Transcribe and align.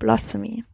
Blossomy. 0.00 0.64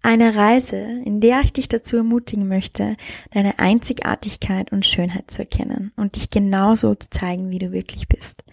Eine 0.00 0.34
Reise, 0.34 0.76
in 0.76 1.20
der 1.20 1.40
ich 1.40 1.52
dich 1.52 1.68
dazu 1.68 1.98
ermutigen 1.98 2.48
möchte, 2.48 2.96
deine 3.32 3.58
Einzigartigkeit 3.58 4.72
und 4.72 4.86
Schönheit 4.86 5.30
zu 5.30 5.42
erkennen 5.42 5.92
und 5.96 6.16
dich 6.16 6.30
genauso 6.30 6.94
zu 6.94 7.10
zeigen, 7.10 7.50
wie 7.50 7.58
du 7.58 7.72
wirklich 7.72 8.08
bist. 8.08 8.44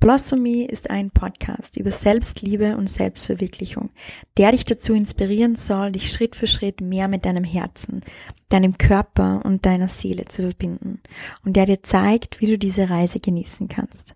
Blossomy 0.00 0.62
ist 0.62 0.90
ein 0.90 1.10
Podcast 1.10 1.76
über 1.76 1.90
Selbstliebe 1.90 2.76
und 2.76 2.88
Selbstverwirklichung, 2.88 3.90
der 4.36 4.52
dich 4.52 4.64
dazu 4.64 4.94
inspirieren 4.94 5.56
soll, 5.56 5.92
dich 5.92 6.10
Schritt 6.10 6.36
für 6.36 6.46
Schritt 6.46 6.80
mehr 6.80 7.08
mit 7.08 7.24
deinem 7.24 7.44
Herzen, 7.44 8.00
deinem 8.48 8.78
Körper 8.78 9.42
und 9.44 9.66
deiner 9.66 9.88
Seele 9.88 10.26
zu 10.26 10.42
verbinden 10.42 11.00
und 11.44 11.56
der 11.56 11.66
dir 11.66 11.82
zeigt, 11.82 12.40
wie 12.40 12.46
du 12.46 12.58
diese 12.58 12.88
Reise 12.88 13.20
genießen 13.20 13.68
kannst. 13.68 14.14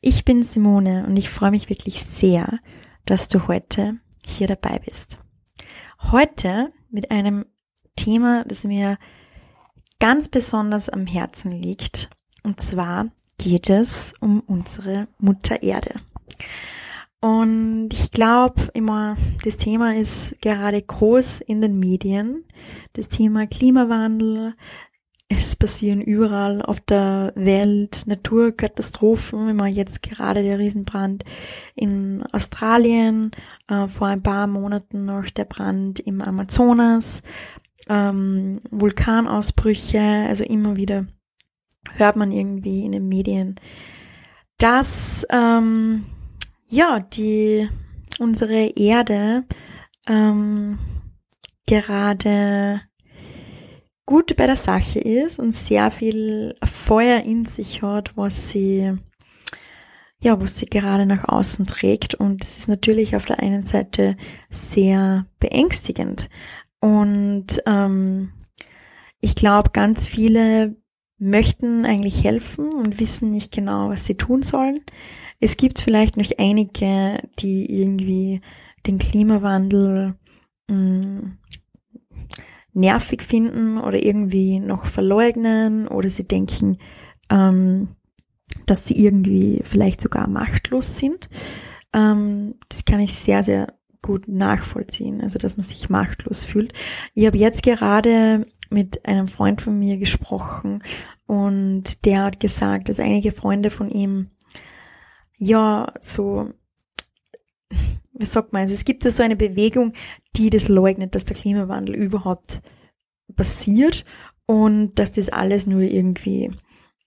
Ich 0.00 0.24
bin 0.24 0.42
Simone 0.42 1.06
und 1.06 1.16
ich 1.16 1.30
freue 1.30 1.52
mich 1.52 1.68
wirklich 1.68 2.02
sehr, 2.02 2.58
dass 3.04 3.28
du 3.28 3.46
heute 3.46 3.98
hier 4.24 4.46
dabei 4.46 4.80
bist. 4.84 5.18
Heute 6.10 6.72
mit 6.90 7.10
einem 7.10 7.46
Thema, 7.96 8.44
das 8.44 8.64
mir 8.64 8.98
ganz 9.98 10.28
besonders 10.28 10.88
am 10.88 11.06
Herzen 11.06 11.52
liegt 11.52 12.10
und 12.42 12.60
zwar 12.60 13.10
geht 13.38 13.70
es 13.70 14.14
um 14.20 14.40
unsere 14.40 15.08
Mutter 15.18 15.62
Erde. 15.62 15.94
Und 17.20 17.90
ich 17.92 18.10
glaube 18.12 18.70
immer, 18.72 19.16
das 19.44 19.58
Thema 19.58 19.94
ist 19.94 20.40
gerade 20.40 20.80
groß 20.80 21.40
in 21.40 21.60
den 21.60 21.78
Medien. 21.78 22.44
Das 22.94 23.08
Thema 23.08 23.46
Klimawandel. 23.46 24.54
Es 25.32 25.54
passieren 25.54 26.00
überall 26.00 26.60
auf 26.60 26.80
der 26.80 27.32
Welt 27.36 28.02
Naturkatastrophen. 28.06 29.48
Immer 29.48 29.68
jetzt 29.68 30.02
gerade 30.02 30.42
der 30.42 30.58
Riesenbrand 30.58 31.24
in 31.76 32.24
Australien, 32.32 33.30
äh, 33.68 33.86
vor 33.86 34.08
ein 34.08 34.24
paar 34.24 34.48
Monaten 34.48 35.04
noch 35.04 35.30
der 35.30 35.44
Brand 35.44 36.00
im 36.00 36.20
Amazonas, 36.20 37.22
ähm, 37.88 38.58
Vulkanausbrüche, 38.72 40.00
also 40.00 40.42
immer 40.42 40.74
wieder 40.74 41.06
hört 41.94 42.16
man 42.16 42.32
irgendwie 42.32 42.84
in 42.84 42.90
den 42.90 43.08
Medien, 43.08 43.54
dass 44.58 45.24
ähm, 45.30 46.06
ja 46.66 46.98
die 46.98 47.68
unsere 48.18 48.66
Erde 48.76 49.44
ähm, 50.08 50.80
gerade 51.66 52.80
gut 54.10 54.36
bei 54.36 54.46
der 54.46 54.56
Sache 54.56 54.98
ist 54.98 55.38
und 55.38 55.54
sehr 55.54 55.88
viel 55.92 56.56
Feuer 56.64 57.20
in 57.20 57.46
sich 57.46 57.80
hat, 57.82 58.16
was 58.16 58.50
sie 58.50 58.98
ja, 60.20 60.40
was 60.40 60.58
sie 60.58 60.66
gerade 60.66 61.06
nach 61.06 61.28
außen 61.28 61.64
trägt. 61.64 62.16
Und 62.16 62.42
es 62.42 62.58
ist 62.58 62.68
natürlich 62.68 63.14
auf 63.14 63.24
der 63.24 63.38
einen 63.38 63.62
Seite 63.62 64.16
sehr 64.50 65.26
beängstigend. 65.38 66.28
Und 66.80 67.62
ähm, 67.66 68.32
ich 69.20 69.36
glaube, 69.36 69.70
ganz 69.70 70.08
viele 70.08 70.74
möchten 71.18 71.84
eigentlich 71.84 72.24
helfen 72.24 72.72
und 72.72 72.98
wissen 72.98 73.30
nicht 73.30 73.52
genau, 73.52 73.90
was 73.90 74.06
sie 74.06 74.16
tun 74.16 74.42
sollen. 74.42 74.80
Es 75.38 75.56
gibt 75.56 75.80
vielleicht 75.80 76.16
noch 76.16 76.28
einige, 76.36 77.22
die 77.38 77.80
irgendwie 77.80 78.40
den 78.88 78.98
Klimawandel 78.98 80.16
mm, 80.68 81.38
nervig 82.72 83.22
finden 83.22 83.78
oder 83.78 84.02
irgendwie 84.02 84.60
noch 84.60 84.86
verleugnen 84.86 85.88
oder 85.88 86.08
sie 86.08 86.26
denken, 86.26 86.78
ähm, 87.30 87.88
dass 88.66 88.86
sie 88.86 89.02
irgendwie 89.02 89.60
vielleicht 89.64 90.00
sogar 90.00 90.28
machtlos 90.28 90.98
sind. 90.98 91.28
Ähm, 91.92 92.54
das 92.68 92.84
kann 92.84 93.00
ich 93.00 93.18
sehr, 93.18 93.42
sehr 93.42 93.74
gut 94.02 94.28
nachvollziehen, 94.28 95.20
also 95.20 95.38
dass 95.38 95.56
man 95.56 95.66
sich 95.66 95.90
machtlos 95.90 96.44
fühlt. 96.44 96.72
Ich 97.14 97.26
habe 97.26 97.38
jetzt 97.38 97.62
gerade 97.62 98.46
mit 98.70 99.04
einem 99.06 99.28
Freund 99.28 99.60
von 99.60 99.78
mir 99.78 99.98
gesprochen 99.98 100.82
und 101.26 102.04
der 102.06 102.24
hat 102.24 102.40
gesagt, 102.40 102.88
dass 102.88 103.00
einige 103.00 103.32
Freunde 103.32 103.70
von 103.70 103.90
ihm 103.90 104.30
ja 105.36 105.92
so, 106.00 106.50
wie 108.20 108.26
sagt 108.26 108.52
man, 108.52 108.62
also 108.62 108.74
es 108.74 108.84
gibt 108.84 109.04
ja 109.04 109.10
so 109.10 109.22
eine 109.22 109.36
Bewegung, 109.36 109.94
die 110.36 110.50
das 110.50 110.68
leugnet, 110.68 111.14
dass 111.14 111.24
der 111.24 111.36
Klimawandel 111.36 111.94
überhaupt 111.94 112.62
passiert 113.34 114.04
und 114.46 114.94
dass 114.98 115.12
das 115.12 115.28
alles 115.28 115.66
nur 115.66 115.82
irgendwie 115.82 116.50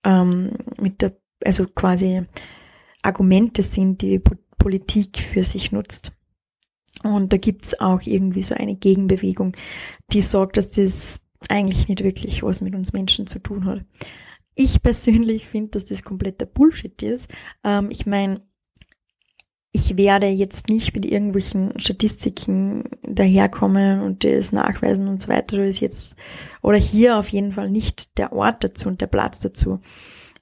ähm, 0.03 0.53
mit 0.79 1.01
der, 1.01 1.15
also 1.45 1.67
quasi 1.67 2.23
Argumente 3.03 3.63
sind, 3.63 4.01
die 4.01 4.19
die 4.19 4.35
Politik 4.57 5.19
für 5.19 5.43
sich 5.43 5.71
nutzt. 5.71 6.17
Und 7.03 7.33
da 7.33 7.37
gibt's 7.37 7.79
auch 7.79 8.01
irgendwie 8.05 8.43
so 8.43 8.55
eine 8.55 8.75
Gegenbewegung, 8.75 9.57
die 10.11 10.21
sagt, 10.21 10.57
dass 10.57 10.71
das 10.71 11.19
eigentlich 11.49 11.89
nicht 11.89 12.03
wirklich 12.03 12.43
was 12.43 12.61
mit 12.61 12.75
uns 12.75 12.93
Menschen 12.93 13.27
zu 13.27 13.39
tun 13.39 13.65
hat. 13.65 13.83
Ich 14.55 14.81
persönlich 14.81 15.47
finde, 15.47 15.71
dass 15.71 15.85
das 15.85 16.03
kompletter 16.03 16.45
Bullshit 16.45 17.01
ist. 17.01 17.29
Ähm, 17.63 17.89
ich 17.91 18.05
meine, 18.05 18.41
ich 19.75 19.97
werde 19.97 20.27
jetzt 20.27 20.69
nicht 20.69 20.93
mit 20.93 21.03
irgendwelchen 21.03 21.77
Statistiken 21.79 22.83
daherkommen 23.01 24.01
und 24.01 24.23
das 24.23 24.51
nachweisen 24.51 25.07
und 25.07 25.19
so 25.19 25.29
weiter. 25.29 25.57
Das 25.57 25.67
ist 25.67 25.79
jetzt, 25.79 26.15
oder 26.61 26.77
hier 26.77 27.17
auf 27.17 27.29
jeden 27.29 27.51
Fall 27.51 27.71
nicht 27.71 28.19
der 28.19 28.33
Ort 28.33 28.63
dazu 28.63 28.87
und 28.87 29.01
der 29.01 29.07
Platz 29.07 29.39
dazu. 29.39 29.79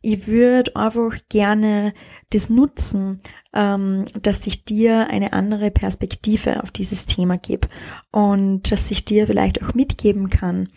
Ich 0.02 0.28
würde 0.28 0.76
einfach 0.76 1.16
gerne 1.30 1.94
das 2.32 2.50
nutzen, 2.50 3.22
ähm, 3.54 4.04
dass 4.22 4.46
ich 4.48 4.66
dir 4.66 5.08
eine 5.10 5.32
andere 5.32 5.72
Perspektive 5.72 6.62
auf 6.62 6.72
dieses 6.72 7.06
Thema 7.06 7.38
gebe 7.38 7.70
und 8.12 8.70
dass 8.70 8.92
ich 8.92 9.06
dir 9.06 9.28
vielleicht 9.28 9.64
auch 9.64 9.74
mitgeben 9.76 10.30
kann, 10.30 10.70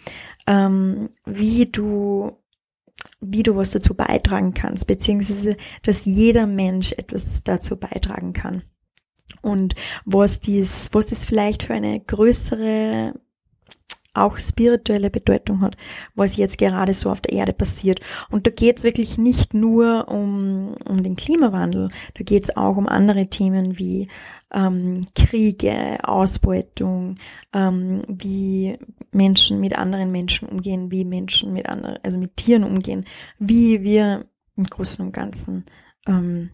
ähm, 0.47 1.09
wie 1.27 1.67
du 1.67 2.37
wie 3.21 3.43
du 3.43 3.57
was 3.57 3.71
dazu 3.71 3.95
beitragen 3.95 4.55
kannst, 4.55 4.87
beziehungsweise 4.87 5.57
dass 5.83 6.05
jeder 6.05 6.47
Mensch 6.47 6.93
etwas 6.93 7.43
dazu 7.43 7.77
beitragen 7.77 8.33
kann. 8.33 8.63
Und 9.43 9.75
was 10.05 10.41
dies, 10.41 10.89
was 10.93 11.07
das 11.07 11.25
vielleicht 11.25 11.63
für 11.63 11.75
eine 11.75 12.01
größere 12.01 13.15
auch 14.15 14.39
spirituelle 14.39 15.11
Bedeutung 15.11 15.61
hat, 15.61 15.77
was 16.15 16.37
jetzt 16.37 16.57
gerade 16.57 16.95
so 16.95 17.11
auf 17.11 17.21
der 17.21 17.33
Erde 17.33 17.53
passiert. 17.53 18.01
Und 18.31 18.47
da 18.47 18.51
geht 18.51 18.79
es 18.79 18.85
wirklich 18.85 19.19
nicht 19.19 19.55
nur 19.55 20.09
um, 20.09 20.75
um 20.89 21.03
den 21.03 21.17
Klimawandel, 21.17 21.91
da 22.15 22.25
geht 22.25 22.45
es 22.45 22.57
auch 22.57 22.77
um 22.77 22.89
andere 22.89 23.27
Themen 23.27 23.77
wie 23.79 24.09
ähm, 24.55 25.07
Kriege, 25.15 25.99
Ausbeutung, 26.03 27.17
ähm, 27.53 28.03
wie 28.09 28.79
Menschen 29.11 29.61
mit 29.61 29.77
anderen 29.77 30.13
Menschen 30.13 30.49
umgehen, 30.49 30.91
wie 30.91 31.05
Menschen 31.05 31.53
mit 31.53 31.69
anderen, 31.69 31.99
also 32.03 32.17
mit 32.17 32.37
Tieren 32.37 32.65
umgehen, 32.65 33.05
wie 33.39 33.83
wir 33.83 34.27
im 34.57 34.65
Großen 34.65 35.05
und 35.05 35.13
Ganzen 35.13 35.65
ähm, 36.07 36.51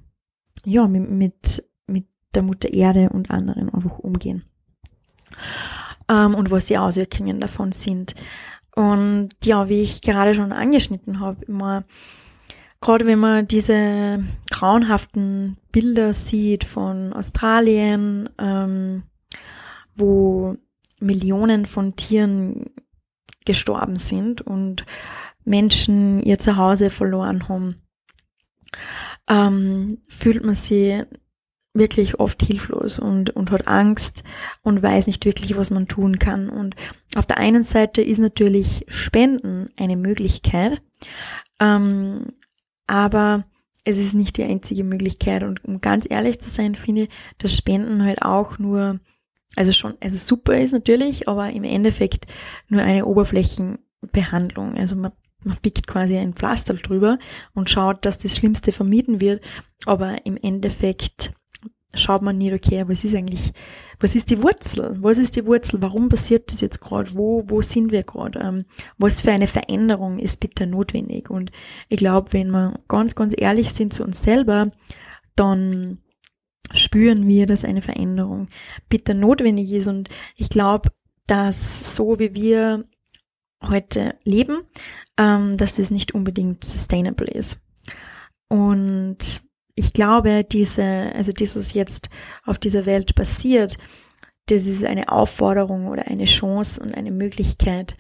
ja 0.65 0.89
mit, 0.89 1.11
mit, 1.11 1.65
mit 1.87 2.07
der 2.35 2.43
Mutter 2.43 2.73
Erde 2.73 3.11
und 3.11 3.31
anderen 3.31 3.69
einfach 3.69 3.99
umgehen 3.99 4.45
ähm, 6.09 6.35
und 6.35 6.51
was 6.51 6.67
die 6.67 6.79
Auswirkungen 6.79 7.41
davon 7.41 7.73
sind. 7.73 8.15
Und 8.75 9.31
ja, 9.45 9.69
wie 9.69 9.83
ich 9.83 10.03
gerade 10.03 10.35
schon 10.35 10.53
angeschnitten 10.53 11.21
habe, 11.21 11.45
immer 11.45 11.83
gerade 12.81 13.07
wenn 13.07 13.19
man 13.19 13.47
diese 13.47 14.25
grauenhaften 14.51 15.59
Bilder 15.73 16.15
sieht 16.15 16.65
von 16.65 17.13
Australien, 17.13 18.29
ähm, 18.39 19.05
wo 19.95 20.57
Millionen 21.01 21.67
von 21.67 21.97
Tieren 21.97 22.71
gestorben 23.45 23.97
sind 23.97 24.41
und 24.41 24.85
Menschen 25.45 26.21
ihr 26.21 26.39
Zuhause 26.39 26.91
verloren 26.91 27.49
haben, 27.49 27.83
ähm, 29.29 29.99
fühlt 30.09 30.45
man 30.45 30.55
sich 30.55 31.05
wirklich 31.73 32.19
oft 32.19 32.43
hilflos 32.43 32.99
und, 32.99 33.31
und 33.31 33.51
hat 33.51 33.69
Angst 33.69 34.25
und 34.63 34.83
weiß 34.83 35.07
nicht 35.07 35.25
wirklich, 35.25 35.57
was 35.57 35.71
man 35.71 35.87
tun 35.87 36.19
kann. 36.19 36.49
Und 36.49 36.75
auf 37.15 37.27
der 37.27 37.39
einen 37.39 37.63
Seite 37.63 38.03
ist 38.03 38.19
natürlich 38.19 38.85
Spenden 38.89 39.71
eine 39.77 39.97
Möglichkeit, 39.97 40.83
ähm, 41.61 42.33
aber 42.91 43.45
es 43.85 43.99
ist 43.99 44.15
nicht 44.15 44.37
die 44.37 44.45
einzige 44.45 44.85
Möglichkeit. 44.85 45.43
Und 45.43 45.65
um 45.65 45.81
ganz 45.81 46.07
ehrlich 46.09 46.41
zu 46.41 46.51
sein, 46.51 46.75
finde 46.75 47.03
ich, 47.03 47.09
dass 47.39 47.57
Spenden 47.57 48.05
halt 48.05 48.23
auch 48.23 48.59
nur, 48.59 49.01
also 49.57 49.73
schon, 49.73 49.95
also 50.01 50.19
super 50.19 50.59
ist 50.59 50.73
natürlich, 50.73 51.29
aber 51.29 51.51
im 51.51 51.65
Endeffekt 51.65 52.27
nur 52.69 52.83
eine 52.83 53.07
Oberflächenbehandlung. 53.07 54.77
Also 54.77 54.97
man 54.97 55.13
man 55.43 55.57
pickt 55.57 55.87
quasi 55.87 56.19
ein 56.19 56.35
Pflaster 56.35 56.75
drüber 56.75 57.19
und 57.55 57.71
schaut, 57.71 58.05
dass 58.05 58.19
das 58.19 58.37
Schlimmste 58.37 58.73
vermieden 58.73 59.23
wird, 59.23 59.43
aber 59.87 60.27
im 60.27 60.37
Endeffekt 60.37 61.33
schaut 61.95 62.23
man 62.23 62.39
nicht, 62.39 62.53
okay, 62.53 62.85
was 62.87 63.05
ist 63.05 63.15
eigentlich, 63.15 63.53
was 63.99 64.15
ist 64.15 64.31
die 64.31 64.43
Wurzel? 64.43 64.97
Was 65.01 65.19
ist 65.19 65.37
die 65.37 65.47
Wurzel? 65.47 65.83
Warum 65.83 66.09
passiert 66.09 66.53
das 66.53 66.61
jetzt 66.61 66.81
gerade? 66.81 67.15
Wo, 67.15 67.45
wo 67.47 67.63
sind 67.63 67.91
wir 67.91 68.03
gerade? 68.03 68.39
Ähm, 68.41 68.65
was 68.99 69.21
für 69.21 69.33
eine 69.33 69.47
Veränderung 69.47 70.19
ist 70.19 70.41
bitte 70.41 70.67
notwendig? 70.67 71.31
Und 71.31 71.51
ich 71.89 71.99
glaube, 71.99 72.33
wenn 72.33 72.51
wir 72.51 72.81
ganz, 72.89 73.15
ganz 73.15 73.35
ehrlich 73.37 73.73
sind 73.73 73.93
zu 73.93 74.05
uns 74.05 74.23
selber, 74.23 74.71
dann 75.35 75.99
spüren 76.73 77.27
wir, 77.27 77.47
dass 77.47 77.65
eine 77.65 77.83
Veränderung 77.83 78.49
bitter 78.89 79.15
notwendig 79.15 79.73
ist. 79.73 79.89
Und 79.89 80.09
ich 80.37 80.49
glaube, 80.49 80.91
dass 81.27 81.95
so 81.97 82.19
wie 82.19 82.35
wir 82.35 82.85
heute 83.63 84.15
leben, 84.25 84.63
ähm, 85.19 85.57
dass 85.57 85.77
das 85.77 85.91
nicht 85.91 86.15
unbedingt 86.15 86.65
sustainable 86.65 87.29
ist. 87.29 87.61
Und 88.49 89.43
ich 89.81 89.95
glaube, 89.95 90.45
diese, 90.45 90.85
also 91.15 91.33
das, 91.33 91.57
was 91.57 91.73
jetzt 91.73 92.11
auf 92.45 92.59
dieser 92.59 92.85
Welt 92.85 93.15
passiert, 93.15 93.79
das 94.47 94.67
ist 94.67 94.85
eine 94.85 95.11
Aufforderung 95.11 95.89
oder 95.89 96.07
eine 96.09 96.27
Chance 96.27 96.83
und 96.83 96.95
eine 96.95 97.11
Möglichkeit, 97.11 97.97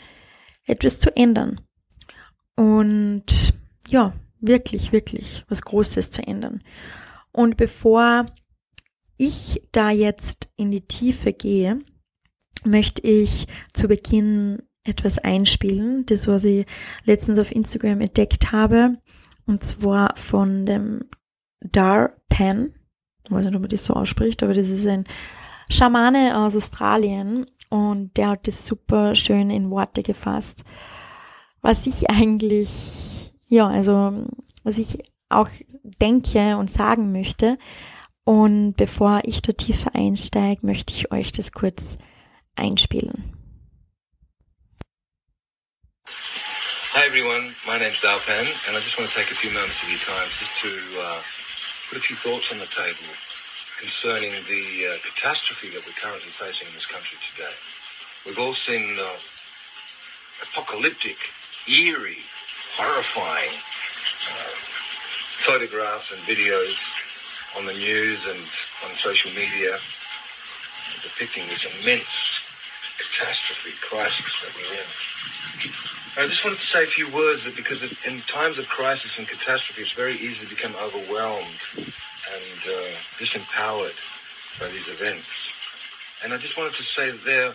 etwas 0.67 0.99
zu 0.99 1.17
ändern. 1.17 1.59
Und 2.55 3.55
ja, 3.89 4.13
wirklich, 4.41 4.93
wirklich 4.93 5.47
was 5.49 5.63
Großes 5.63 6.11
zu 6.11 6.23
ändern. 6.23 6.63
Und 7.33 7.57
bevor 7.57 8.27
ich 9.17 9.63
da 9.73 9.91
jetzt 9.91 10.51
in 10.57 10.71
die 10.71 10.87
Tiefe 10.87 11.33
gehe, 11.33 11.79
möchte 12.63 13.01
ich 13.07 13.47
zu 13.73 13.89
Beginn 13.89 14.63
etwas 14.85 15.17
einspielen, 15.17 16.05
das 16.05 16.29
was 16.29 16.45
ich 16.45 16.67
letztens 17.05 17.39
auf 17.39 17.53
Instagram 17.53 18.03
entdeckt 18.03 18.53
habe, 18.53 18.99
und 19.47 19.65
zwar 19.65 20.15
von 20.17 20.67
dem 20.67 21.05
Dar 21.61 22.17
Pen. 22.29 22.75
Ich 23.25 23.31
weiß 23.31 23.45
nicht, 23.45 23.55
ob 23.55 23.61
man 23.61 23.69
das 23.69 23.85
so 23.85 23.95
ausspricht, 23.95 24.43
aber 24.43 24.55
das 24.55 24.69
ist 24.69 24.87
ein 24.87 25.05
Schamane 25.69 26.39
aus 26.39 26.57
Australien 26.57 27.47
und 27.69 28.17
der 28.17 28.31
hat 28.31 28.47
das 28.47 28.67
super 28.67 29.15
schön 29.15 29.51
in 29.51 29.71
Worte 29.71 30.03
gefasst. 30.03 30.65
Was 31.63 31.87
ich 31.87 32.11
eigentlich, 32.11 33.33
ja, 33.47 33.69
also, 33.69 34.27
was 34.65 34.79
ich 34.79 34.99
auch 35.29 35.49
denke 35.83 36.57
und 36.57 36.71
sagen 36.71 37.13
möchte. 37.13 37.59
Und 38.25 38.75
bevor 38.75 39.21
ich 39.25 39.43
da 39.43 39.53
tiefer 39.53 39.95
einsteige, 39.95 40.67
möchte 40.67 40.93
ich 40.93 41.11
euch 41.13 41.33
das 41.33 41.53
kurz 41.53 41.99
einspielen. 42.57 43.37
Hi 46.93 47.07
everyone, 47.07 47.55
my 47.67 47.79
name's 47.79 48.01
Dalpan, 48.03 48.45
and 48.67 48.77
I 48.77 48.81
just 48.81 48.99
want 48.99 49.09
to 49.09 49.17
take 49.17 49.31
a 49.31 49.35
few 49.35 49.51
moments 49.53 49.83
of 49.83 49.89
your 49.89 50.01
time 50.01 50.27
just 50.39 50.61
to 50.63 50.69
uh, 51.01 51.23
put 51.91 51.99
a 51.99 52.07
few 52.07 52.15
thoughts 52.15 52.53
on 52.55 52.59
the 52.63 52.71
table 52.71 53.11
concerning 53.83 54.31
the 54.47 54.87
uh, 54.87 54.95
catastrophe 55.03 55.75
that 55.75 55.83
we're 55.83 55.99
currently 55.99 56.31
facing 56.31 56.71
in 56.71 56.75
this 56.79 56.87
country 56.87 57.19
today. 57.19 57.51
We've 58.23 58.39
all 58.39 58.55
seen 58.55 58.95
uh, 58.95 59.19
apocalyptic, 60.47 61.19
eerie, 61.67 62.23
horrifying 62.79 63.59
uh, 64.31 64.55
photographs 65.43 66.15
and 66.15 66.23
videos 66.23 66.95
on 67.59 67.67
the 67.67 67.75
news 67.75 68.31
and 68.31 68.39
on 68.87 68.95
social 68.95 69.35
media 69.35 69.75
depicting 71.03 71.43
this 71.51 71.67
immense 71.67 72.40
catastrophe, 73.01 73.73
crisis 73.81 74.45
that 74.45 74.53
we're 74.53 74.77
in. 74.77 74.89
I 76.19 76.27
just 76.29 76.45
wanted 76.45 76.61
to 76.61 76.69
say 76.69 76.85
a 76.85 76.91
few 76.91 77.09
words 77.17 77.49
because 77.57 77.87
in 78.05 78.19
times 78.29 78.59
of 78.59 78.69
crisis 78.69 79.19
and 79.19 79.29
catastrophe, 79.29 79.83
it's 79.83 79.97
very 79.97 80.19
easy 80.21 80.45
to 80.45 80.55
become 80.55 80.75
overwhelmed 80.77 81.63
and 82.35 82.59
uh, 82.67 82.95
disempowered 83.17 83.97
by 84.61 84.69
these 84.69 84.91
events. 84.91 85.57
And 86.23 86.35
I 86.35 86.37
just 86.37 86.59
wanted 86.59 86.75
to 86.75 86.83
say 86.83 87.11
that 87.11 87.25
there 87.25 87.55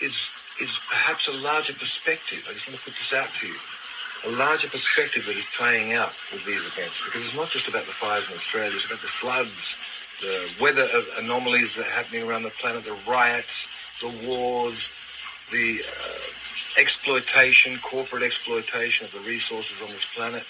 is 0.00 0.30
is 0.56 0.80
perhaps 0.88 1.28
a 1.28 1.36
larger 1.44 1.74
perspective. 1.76 2.40
I 2.48 2.56
just 2.56 2.64
want 2.68 2.80
to 2.80 2.84
put 2.88 2.96
this 2.96 3.12
out 3.12 3.28
to 3.28 3.46
you. 3.46 3.58
A 4.32 4.32
larger 4.40 4.72
perspective 4.72 5.26
that 5.28 5.36
is 5.36 5.44
playing 5.52 5.92
out 5.92 6.16
with 6.32 6.40
these 6.48 6.64
events 6.64 7.04
because 7.04 7.20
it's 7.20 7.36
not 7.36 7.52
just 7.52 7.68
about 7.68 7.84
the 7.84 7.92
fires 7.92 8.30
in 8.30 8.34
Australia, 8.34 8.72
it's 8.72 8.88
about 8.88 9.04
the 9.04 9.12
floods, 9.12 9.76
the 10.24 10.48
weather 10.56 10.88
anomalies 11.20 11.76
that 11.76 11.84
are 11.84 11.92
happening 11.92 12.24
around 12.24 12.42
the 12.42 12.56
planet, 12.56 12.84
the 12.88 12.96
riots, 13.04 13.68
the 14.00 14.12
wars, 14.26 14.90
the 15.50 15.80
uh, 15.80 16.80
exploitation, 16.80 17.76
corporate 17.78 18.22
exploitation 18.22 19.06
of 19.06 19.12
the 19.12 19.20
resources 19.28 19.80
on 19.80 19.88
this 19.88 20.04
planet. 20.14 20.44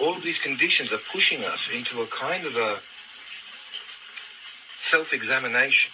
All 0.00 0.16
of 0.16 0.22
these 0.22 0.38
conditions 0.38 0.92
are 0.92 1.02
pushing 1.12 1.40
us 1.40 1.74
into 1.74 2.00
a 2.00 2.06
kind 2.06 2.46
of 2.46 2.56
a 2.56 2.80
self-examination 4.78 5.92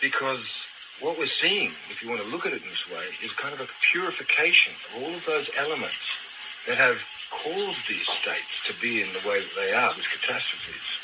because 0.00 0.68
what 1.00 1.18
we're 1.18 1.26
seeing, 1.26 1.70
if 1.90 2.02
you 2.02 2.08
want 2.08 2.22
to 2.22 2.28
look 2.28 2.46
at 2.46 2.52
it 2.52 2.62
in 2.62 2.68
this 2.68 2.88
way, 2.90 3.04
is 3.22 3.32
kind 3.32 3.52
of 3.52 3.60
a 3.60 3.68
purification 3.82 4.72
of 4.94 5.02
all 5.02 5.14
of 5.14 5.26
those 5.26 5.50
elements 5.58 6.20
that 6.66 6.78
have 6.78 7.04
caused 7.30 7.88
these 7.88 8.06
states 8.06 8.62
to 8.66 8.72
be 8.80 9.02
in 9.02 9.08
the 9.12 9.28
way 9.28 9.40
that 9.40 9.54
they 9.58 9.74
are, 9.74 9.92
these 9.94 10.08
catastrophes. 10.08 11.02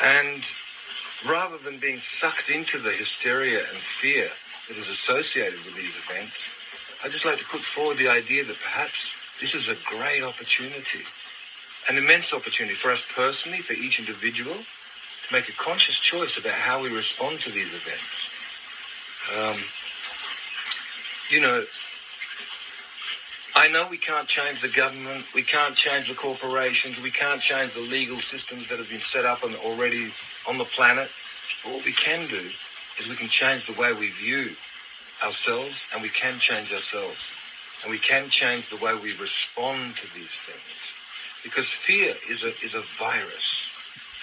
And 0.00 0.40
rather 1.28 1.58
than 1.58 1.78
being 1.78 1.98
sucked 1.98 2.50
into 2.50 2.78
the 2.78 2.90
hysteria 2.90 3.58
and 3.58 3.78
fear 3.78 4.28
that 4.68 4.76
is 4.76 4.88
associated 4.88 5.58
with 5.64 5.76
these 5.76 5.96
events, 5.96 6.50
I'd 7.04 7.12
just 7.12 7.26
like 7.26 7.38
to 7.38 7.44
put 7.44 7.60
forward 7.60 7.98
the 7.98 8.08
idea 8.08 8.44
that 8.44 8.58
perhaps 8.60 9.14
this 9.40 9.54
is 9.54 9.68
a 9.68 9.76
great 9.84 10.22
opportunity, 10.22 11.04
an 11.90 11.98
immense 11.98 12.32
opportunity 12.34 12.74
for 12.74 12.90
us 12.90 13.06
personally, 13.14 13.58
for 13.58 13.74
each 13.74 13.98
individual, 13.98 14.54
to 14.54 15.34
make 15.34 15.48
a 15.48 15.56
conscious 15.56 15.98
choice 15.98 16.38
about 16.38 16.54
how 16.54 16.82
we 16.82 16.94
respond 16.94 17.38
to 17.40 17.50
these 17.50 17.74
events. 17.74 18.30
Um, 19.30 19.58
you 21.30 21.40
know, 21.40 21.64
I 23.54 23.68
know 23.68 23.86
we 23.90 23.98
can't 23.98 24.26
change 24.28 24.62
the 24.62 24.68
government, 24.68 25.26
we 25.34 25.42
can't 25.42 25.76
change 25.76 26.08
the 26.08 26.14
corporations, 26.14 27.02
we 27.02 27.10
can't 27.10 27.40
change 27.40 27.74
the 27.74 27.80
legal 27.80 28.18
systems 28.18 28.68
that 28.68 28.78
have 28.78 28.88
been 28.88 28.98
set 28.98 29.24
up 29.24 29.44
and 29.44 29.54
already 29.56 30.10
on 30.48 30.58
the 30.58 30.64
planet. 30.64 31.10
But 31.64 31.72
what 31.72 31.84
we 31.84 31.92
can 31.92 32.26
do 32.26 32.42
is 32.98 33.08
we 33.08 33.16
can 33.16 33.28
change 33.28 33.66
the 33.66 33.80
way 33.80 33.92
we 33.92 34.10
view 34.10 34.54
ourselves 35.24 35.86
and 35.92 36.02
we 36.02 36.08
can 36.08 36.38
change 36.38 36.72
ourselves. 36.72 37.38
And 37.82 37.90
we 37.90 37.98
can 37.98 38.28
change 38.28 38.68
the 38.68 38.82
way 38.84 38.94
we 38.94 39.16
respond 39.18 39.96
to 39.96 40.06
these 40.14 40.38
things. 40.38 40.94
Because 41.42 41.72
fear 41.72 42.14
is 42.30 42.44
a, 42.44 42.54
is 42.62 42.74
a 42.74 42.82
virus. 42.82 43.74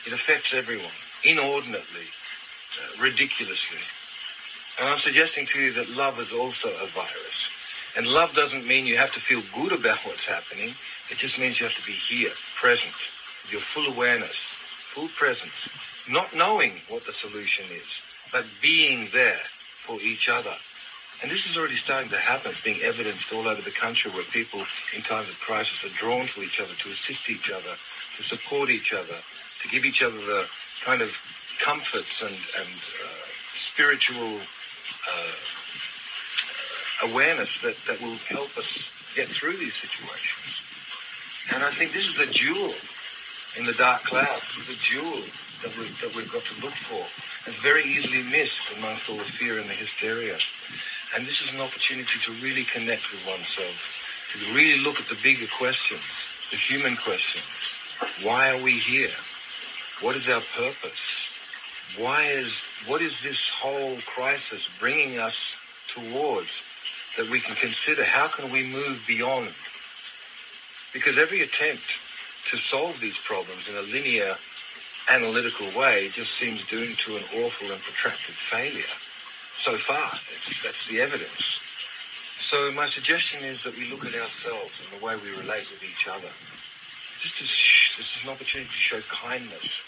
It 0.08 0.14
affects 0.14 0.54
everyone 0.54 0.96
inordinately, 1.28 2.08
uh, 2.80 3.04
ridiculously. 3.04 3.84
And 4.80 4.88
I'm 4.88 4.98
suggesting 4.98 5.46
to 5.48 5.60
you 5.60 5.74
that 5.74 5.90
love 5.98 6.20
is 6.20 6.32
also 6.32 6.70
a 6.70 6.88
virus. 6.88 7.52
And 7.98 8.08
love 8.08 8.34
doesn't 8.34 8.66
mean 8.66 8.86
you 8.86 8.96
have 8.96 9.12
to 9.12 9.20
feel 9.20 9.44
good 9.52 9.78
about 9.78 10.00
what's 10.08 10.26
happening. 10.26 10.76
It 11.10 11.18
just 11.18 11.40
means 11.40 11.60
you 11.60 11.66
have 11.66 11.76
to 11.76 11.86
be 11.86 11.92
here, 11.92 12.32
present, 12.56 12.96
with 13.44 13.52
your 13.52 13.62
full 13.62 13.92
awareness, 13.92 14.56
full 14.90 15.08
presence, 15.14 15.70
not 16.10 16.34
knowing 16.34 16.74
what 16.90 17.06
the 17.06 17.14
solution 17.14 17.66
is, 17.70 18.02
but 18.34 18.46
being 18.62 19.08
there 19.14 19.38
for 19.86 20.02
each 20.02 20.30
other. 20.30 20.54
And 21.22 21.30
this 21.30 21.46
is 21.46 21.58
already 21.58 21.76
starting 21.78 22.10
to 22.10 22.18
happen. 22.18 22.50
It's 22.50 22.64
being 22.64 22.82
evidenced 22.82 23.30
all 23.34 23.46
over 23.48 23.62
the 23.62 23.76
country 23.76 24.10
where 24.12 24.24
people 24.34 24.66
in 24.96 25.06
times 25.06 25.30
of 25.30 25.38
crisis 25.40 25.86
are 25.86 25.94
drawn 25.94 26.26
to 26.34 26.42
each 26.42 26.60
other 26.60 26.74
to 26.74 26.90
assist 26.90 27.30
each 27.30 27.52
other, 27.52 27.76
to 28.18 28.22
support 28.24 28.70
each 28.70 28.94
other, 28.94 29.20
to 29.62 29.66
give 29.70 29.86
each 29.86 30.02
other 30.02 30.18
the 30.18 30.50
kind 30.82 31.02
of 31.02 31.14
comforts 31.62 32.24
and, 32.24 32.34
and 32.58 32.72
uh, 33.04 33.30
spiritual 33.54 34.42
uh, 35.06 35.36
awareness 37.12 37.62
that, 37.62 37.78
that 37.86 38.02
will 38.02 38.18
help 38.32 38.58
us 38.58 38.90
get 39.14 39.28
through 39.28 39.58
these 39.62 39.76
situations. 39.76 40.66
And 41.54 41.64
I 41.64 41.70
think 41.70 41.92
this 41.92 42.08
is 42.08 42.20
a 42.24 42.32
jewel 42.32 42.74
in 43.58 43.66
the 43.66 43.74
dark 43.74 44.04
clouds. 44.04 44.58
It's 44.58 44.70
a 44.70 44.78
jewel 44.78 45.24
that, 45.64 45.74
we, 45.78 45.90
that 46.04 46.14
we've 46.16 46.32
got 46.32 46.44
to 46.44 46.56
look 46.62 46.74
for. 46.74 47.02
It's 47.50 47.60
very 47.60 47.84
easily 47.84 48.24
missed 48.30 48.78
amongst 48.78 49.10
all 49.10 49.18
the 49.18 49.24
fear 49.24 49.60
and 49.60 49.70
the 49.70 49.74
hysteria. 49.74 50.38
And 51.16 51.26
this 51.26 51.42
is 51.42 51.54
an 51.54 51.62
opportunity 51.62 52.20
to 52.20 52.32
really 52.44 52.64
connect 52.64 53.12
with 53.12 53.26
oneself, 53.26 54.30
to 54.34 54.54
really 54.54 54.84
look 54.84 55.00
at 55.00 55.08
the 55.08 55.18
bigger 55.24 55.48
questions, 55.58 56.30
the 56.52 56.58
human 56.58 56.96
questions. 56.98 57.96
Why 58.26 58.54
are 58.54 58.64
we 58.64 58.74
here? 58.78 59.16
What 60.02 60.16
is 60.16 60.30
our 60.30 60.42
purpose? 60.56 61.34
Why 61.98 62.24
is, 62.30 62.70
what 62.86 63.02
is 63.02 63.24
this 63.24 63.50
whole 63.50 63.98
crisis 64.06 64.70
bringing 64.80 65.18
us 65.18 65.58
towards? 65.88 66.66
that 67.18 67.30
we 67.30 67.40
can 67.40 67.56
consider 67.56 68.04
how 68.04 68.28
can 68.28 68.52
we 68.52 68.64
move 68.64 69.04
beyond. 69.08 69.50
Because 70.94 71.18
every 71.18 71.42
attempt 71.42 72.00
to 72.50 72.58
solve 72.58 73.00
these 73.00 73.20
problems 73.20 73.70
in 73.70 73.76
a 73.78 73.86
linear, 73.94 74.34
analytical 75.10 75.70
way 75.78 76.10
just 76.12 76.34
seems 76.34 76.66
doomed 76.66 76.98
to 76.98 77.14
an 77.14 77.24
awful 77.46 77.70
and 77.70 77.82
protracted 77.82 78.34
failure. 78.34 78.94
So 79.54 79.74
far, 79.78 80.10
that's, 80.12 80.64
that's 80.64 80.88
the 80.88 81.02
evidence. 81.02 81.62
So 82.40 82.72
my 82.72 82.86
suggestion 82.86 83.44
is 83.44 83.64
that 83.64 83.78
we 83.78 83.90
look 83.92 84.06
at 84.06 84.16
ourselves 84.16 84.82
and 84.82 84.90
the 84.96 85.06
way 85.06 85.16
we 85.18 85.30
relate 85.38 85.70
with 85.70 85.84
each 85.84 86.08
other. 86.08 86.32
Just 87.20 87.38
sh- 87.44 87.98
this 87.98 88.16
is 88.16 88.24
an 88.26 88.34
opportunity 88.34 88.70
to 88.70 88.78
show 88.78 89.02
kindness. 89.12 89.84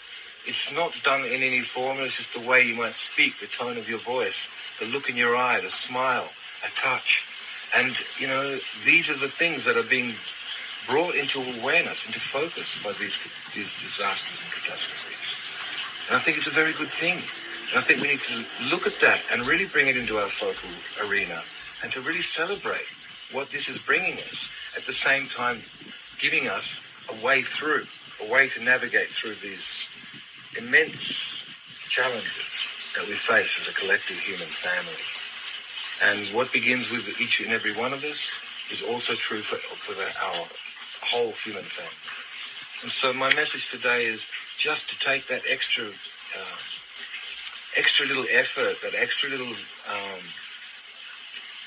It's 0.46 0.74
not 0.74 0.92
done 1.02 1.24
in 1.24 1.42
any 1.42 1.60
form. 1.60 1.98
It's 2.00 2.18
just 2.18 2.34
the 2.34 2.46
way 2.46 2.62
you 2.62 2.76
might 2.76 2.92
speak, 2.92 3.38
the 3.38 3.46
tone 3.46 3.78
of 3.78 3.88
your 3.88 4.00
voice, 4.00 4.50
the 4.78 4.86
look 4.86 5.08
in 5.08 5.16
your 5.16 5.34
eye, 5.34 5.60
the 5.62 5.70
smile, 5.70 6.28
a 6.62 6.70
touch. 6.76 7.24
And, 7.74 7.94
you 8.18 8.26
know, 8.28 8.58
these 8.84 9.10
are 9.10 9.18
the 9.18 9.32
things 9.32 9.64
that 9.64 9.78
are 9.78 9.88
being 9.88 10.12
brought 10.86 11.14
into 11.14 11.38
awareness, 11.60 12.06
into 12.06 12.20
focus 12.20 12.82
by 12.82 12.92
these, 12.98 13.18
these 13.54 13.74
disasters 13.78 14.42
and 14.42 14.50
catastrophes. 14.52 15.38
And 16.08 16.16
I 16.16 16.20
think 16.20 16.36
it's 16.36 16.48
a 16.48 16.54
very 16.54 16.72
good 16.72 16.90
thing. 16.90 17.18
And 17.70 17.78
I 17.78 17.82
think 17.82 18.02
we 18.02 18.08
need 18.08 18.20
to 18.28 18.36
look 18.68 18.86
at 18.86 19.00
that 19.00 19.22
and 19.32 19.46
really 19.46 19.66
bring 19.66 19.88
it 19.88 19.96
into 19.96 20.16
our 20.16 20.28
focal 20.28 20.68
arena 21.08 21.40
and 21.82 21.92
to 21.92 22.00
really 22.00 22.20
celebrate 22.20 22.86
what 23.32 23.50
this 23.50 23.68
is 23.68 23.78
bringing 23.78 24.18
us 24.28 24.50
at 24.76 24.84
the 24.84 24.92
same 24.92 25.26
time 25.26 25.58
giving 26.18 26.48
us 26.48 26.80
a 27.10 27.24
way 27.24 27.42
through, 27.42 27.82
a 28.24 28.30
way 28.30 28.48
to 28.48 28.62
navigate 28.62 29.08
through 29.08 29.34
these 29.42 29.88
immense 30.58 31.42
challenges 31.88 32.92
that 32.94 33.06
we 33.08 33.14
face 33.14 33.58
as 33.58 33.72
a 33.72 33.74
collective 33.74 34.18
human 34.18 34.46
family. 34.46 35.02
And 36.04 36.26
what 36.36 36.52
begins 36.52 36.90
with 36.90 37.20
each 37.20 37.40
and 37.40 37.52
every 37.52 37.72
one 37.74 37.92
of 37.92 38.04
us 38.04 38.40
is 38.70 38.82
also 38.82 39.14
true 39.14 39.38
for, 39.40 39.56
for 39.56 39.94
the, 39.94 40.06
our 40.28 40.46
whole 41.02 41.32
human 41.32 41.62
family. 41.62 42.00
And 42.82 42.90
so 42.90 43.12
my 43.12 43.32
message 43.34 43.70
today 43.70 44.04
is 44.06 44.28
just 44.56 44.90
to 44.90 44.98
take 44.98 45.26
that 45.28 45.42
extra, 45.50 45.84
uh, 45.86 46.58
extra 47.78 48.06
little 48.06 48.26
effort, 48.32 48.80
that 48.82 48.94
extra 48.98 49.30
little, 49.30 49.54
um, 49.90 50.22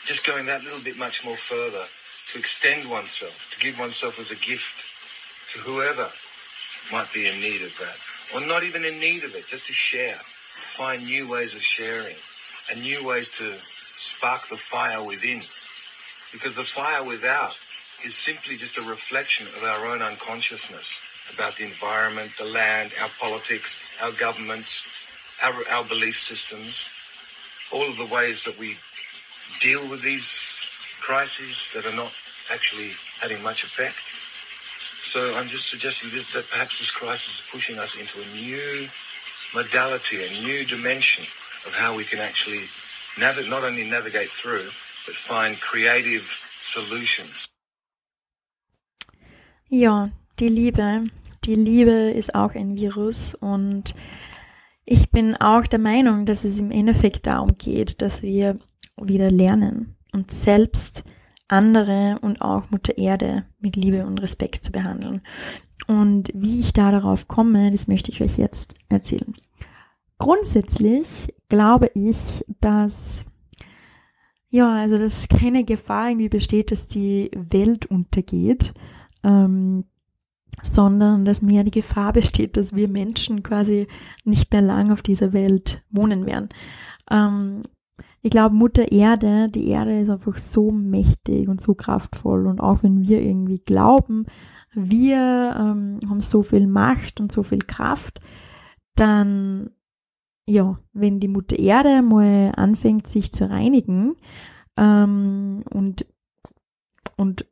just 0.06 0.26
going 0.26 0.46
that 0.48 0.64
little 0.64 0.82
bit 0.82 0.98
much 0.98 1.26
more 1.26 1.38
further 1.38 1.86
to 2.32 2.40
extend 2.40 2.90
oneself, 2.90 3.52
to 3.54 3.60
give 3.60 3.80
oneself 3.80 4.20
as 4.20 4.32
a 4.32 4.36
gift 4.36 4.86
to 5.52 5.60
whoever 5.60 6.10
might 6.92 7.12
be 7.14 7.28
in 7.28 7.40
need 7.40 7.62
of 7.62 7.74
that, 7.80 7.98
or 8.34 8.46
not 8.48 8.64
even 8.64 8.86
in 8.86 9.00
need 9.00 9.24
of 9.24 9.36
it, 9.36 9.48
just 9.48 9.66
to 9.68 9.74
share, 9.74 10.16
find 10.16 11.04
new 11.04 11.30
ways 11.30 11.56
of 11.56 11.62
sharing, 11.62 12.16
and 12.72 12.82
new 12.82 13.08
ways 13.08 13.30
to 13.30 13.56
spark 13.96 14.48
the 14.50 14.58
fire 14.58 15.04
within. 15.04 15.42
Because 16.32 16.56
the 16.56 16.64
fire 16.64 17.04
without 17.04 17.56
is 18.04 18.16
simply 18.16 18.58
just 18.58 18.78
a 18.78 18.82
reflection 18.82 19.48
of 19.56 19.64
our 19.64 19.86
own 19.86 20.02
unconsciousness 20.02 21.02
about 21.34 21.56
the 21.56 21.64
environment, 21.64 22.32
the 22.38 22.46
land, 22.46 22.92
our 23.02 23.10
politics, 23.20 23.80
our 24.02 24.12
governments, 24.12 24.86
our, 25.44 25.54
our 25.74 25.84
belief 25.86 26.18
systems, 26.18 26.90
all 27.74 27.88
of 27.88 27.98
the 27.98 28.14
ways 28.14 28.44
that 28.46 28.58
we 28.60 28.78
deal 29.60 29.88
with 29.90 30.02
these 30.02 30.70
crises 31.02 31.72
that 31.74 31.86
are 31.86 31.96
not 31.96 32.14
actually 32.52 32.92
having 33.22 33.42
much 33.44 33.64
effect. 33.64 33.98
So 35.02 35.20
I'm 35.38 35.48
just 35.48 35.70
suggesting 35.70 36.12
this, 36.12 36.34
that 36.34 36.50
perhaps 36.52 36.80
this 36.80 36.92
crisis 36.92 37.40
is 37.42 37.48
pushing 37.52 37.80
us 37.80 37.96
into 37.96 38.20
a 38.22 38.34
new 38.36 38.88
modality, 39.54 40.18
a 40.24 40.44
new 40.44 40.66
dimension 40.66 41.24
of 41.68 41.76
how 41.76 41.96
we 41.96 42.04
can 42.04 42.20
actually 42.20 42.66
nav- 43.20 43.50
not 43.50 43.64
only 43.64 43.90
navigate 43.90 44.30
through, 44.30 44.66
but 45.06 45.16
find 45.16 45.60
creative 45.62 46.24
solutions. 46.60 47.48
Ja, 49.78 50.10
die 50.40 50.48
Liebe. 50.48 51.04
Die 51.44 51.56
Liebe 51.56 51.92
ist 51.92 52.34
auch 52.34 52.56
ein 52.56 52.78
Virus 52.78 53.36
und 53.36 53.94
ich 54.86 55.12
bin 55.12 55.36
auch 55.36 55.68
der 55.68 55.80
Meinung, 55.80 56.26
dass 56.26 56.46
es 56.46 56.62
im 56.62 56.72
Endeffekt 56.72 57.28
darum 57.28 57.58
geht, 57.58 58.02
dass 58.02 58.24
wir 58.24 58.56
wieder 58.96 59.30
lernen 59.30 59.98
und 60.14 60.32
selbst 60.32 61.04
andere 61.50 62.20
und 62.22 62.40
auch 62.40 62.72
Mutter 62.72 62.98
Erde 62.98 63.48
mit 63.60 63.76
Liebe 63.76 64.06
und 64.06 64.20
Respekt 64.20 64.64
zu 64.64 64.72
behandeln. 64.72 65.24
Und 65.88 66.30
wie 66.34 66.62
ich 66.62 66.72
da 66.72 66.92
darauf 66.92 67.28
komme, 67.28 67.70
das 67.70 67.90
möchte 67.90 68.12
ich 68.12 68.22
euch 68.22 68.38
jetzt 68.38 68.76
erzählen. 68.88 69.34
Grundsätzlich 70.20 71.36
glaube 71.50 71.92
ich, 71.96 72.46
dass 72.62 73.26
ja, 74.50 74.74
also 74.74 74.98
dass 74.98 75.28
keine 75.28 75.66
Gefahr 75.66 76.12
irgendwie 76.12 76.30
besteht, 76.30 76.72
dass 76.72 76.88
die 76.88 77.30
Welt 77.36 77.88
untergeht, 77.88 78.74
ähm, 79.26 79.86
sondern 80.64 81.26
dass 81.26 81.42
mehr 81.42 81.64
die 81.64 81.72
Gefahr 81.72 82.14
besteht, 82.14 82.56
dass 82.56 82.74
wir 82.74 82.88
Menschen 82.88 83.44
quasi 83.44 83.88
nicht 84.24 84.54
mehr 84.54 84.62
lang 84.62 84.92
auf 84.92 85.02
dieser 85.02 85.34
Welt 85.34 85.84
wohnen 85.90 86.26
werden. 86.26 86.50
Ähm, 87.12 87.62
ich 88.22 88.32
glaube, 88.32 88.56
Mutter 88.56 88.92
Erde, 88.92 89.50
die 89.50 89.68
Erde 89.68 90.00
ist 90.00 90.10
einfach 90.10 90.38
so 90.38 90.72
mächtig 90.72 91.48
und 91.48 91.62
so 91.62 91.76
kraftvoll. 91.76 92.48
Und 92.48 92.60
auch 92.60 92.82
wenn 92.82 93.02
wir 93.02 93.22
irgendwie 93.22 93.60
glauben, 93.60 94.26
wir 94.74 95.56
ähm, 95.58 96.00
haben 96.10 96.22
so 96.22 96.42
viel 96.42 96.68
Macht 96.68 97.20
und 97.20 97.32
so 97.32 97.44
viel 97.44 97.60
Kraft, 97.60 98.22
dann, 98.96 99.72
ja, 100.48 100.80
wenn 100.94 101.20
die 101.20 101.28
Mutter 101.28 101.60
Erde 101.60 102.02
mal 102.02 102.52
anfängt, 102.56 103.08
sich 103.08 103.32
zu 103.32 103.50
reinigen 103.50 104.16
ähm, 104.76 105.64
und, 105.70 106.08
und 107.16 107.46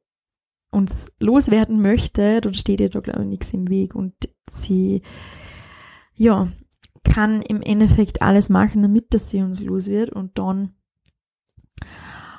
uns 0.73 1.11
loswerden 1.19 1.81
möchte, 1.81 2.41
dann 2.41 2.53
steht 2.53 2.81
ihr 2.81 2.89
da, 2.89 2.99
glaube 2.99 3.21
ich, 3.21 3.27
nichts 3.27 3.53
im 3.53 3.69
Weg. 3.69 3.95
Und 3.95 4.13
sie, 4.49 5.01
ja, 6.15 6.51
kann 7.03 7.41
im 7.41 7.61
Endeffekt 7.61 8.21
alles 8.21 8.49
machen, 8.49 8.81
damit 8.81 9.13
das 9.13 9.29
sie 9.29 9.41
uns 9.41 9.61
los 9.61 9.87
wird 9.87 10.09
und 10.11 10.37
dann 10.37 10.73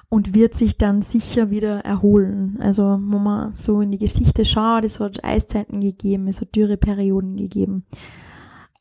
und 0.09 0.33
wird 0.33 0.55
sich 0.55 0.79
dann 0.79 1.03
sicher 1.03 1.51
wieder 1.51 1.81
erholen. 1.81 2.59
Also, 2.61 2.85
wenn 2.85 3.23
man 3.23 3.53
so 3.53 3.81
in 3.81 3.91
die 3.91 3.99
Geschichte 3.99 4.45
schaut, 4.45 4.85
es 4.85 5.01
hat 5.01 5.25
Eiszeiten 5.25 5.81
gegeben, 5.81 6.29
es 6.29 6.41
hat 6.41 6.55
Dürreperioden 6.55 7.37
gegeben. 7.37 7.85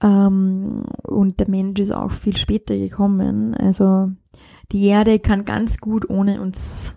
Ähm, 0.01 0.85
und 1.01 1.39
der 1.39 1.49
Mensch 1.49 1.79
ist 1.79 1.93
auch 1.93 2.11
viel 2.11 2.37
später 2.37 2.77
gekommen. 2.77 3.55
Also, 3.55 4.11
die 4.71 4.85
Erde 4.85 5.17
kann 5.17 5.43
ganz 5.43 5.79
gut 5.79 6.07
ohne 6.07 6.39
uns, 6.39 6.95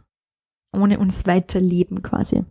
ohne 0.72 0.98
uns 0.98 1.26
weiterleben 1.26 2.02
quasi. 2.02 2.44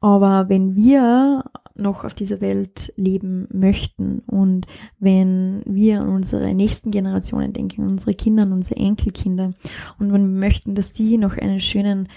Aber 0.00 0.48
wenn 0.48 0.74
wir 0.74 1.44
noch 1.74 2.04
auf 2.04 2.14
dieser 2.14 2.40
Welt 2.40 2.92
leben 2.96 3.48
möchten 3.52 4.20
und 4.20 4.66
wenn 4.98 5.62
wir 5.66 6.02
an 6.02 6.08
unsere 6.08 6.54
nächsten 6.54 6.90
Generationen 6.90 7.52
denken, 7.52 7.86
unsere 7.86 8.14
Kinder 8.14 8.44
unsere 8.44 8.78
Enkelkinder 8.78 9.54
und 9.98 10.12
wenn 10.12 10.32
wir 10.32 10.40
möchten, 10.40 10.74
dass 10.74 10.92
die 10.92 11.18
noch 11.18 11.36
einen 11.36 11.58
schönen 11.58 12.08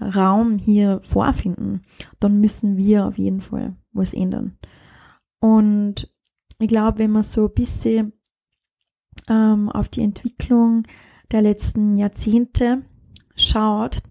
Raum 0.00 0.58
hier 0.58 1.00
vorfinden, 1.02 1.82
dann 2.18 2.40
müssen 2.40 2.76
wir 2.76 3.06
auf 3.06 3.18
jeden 3.18 3.40
Fall 3.40 3.76
was 3.92 4.12
ändern. 4.12 4.58
Und 5.38 6.10
ich 6.58 6.68
glaube, 6.68 6.98
wenn 6.98 7.12
man 7.12 7.22
so 7.22 7.46
ein 7.46 7.54
bisschen 7.54 8.12
ähm, 9.28 9.68
auf 9.68 9.88
die 9.88 10.02
Entwicklung 10.02 10.84
der 11.30 11.42
letzten 11.42 11.96
Jahrzehnte 11.96 12.82
schaut, 13.36 14.02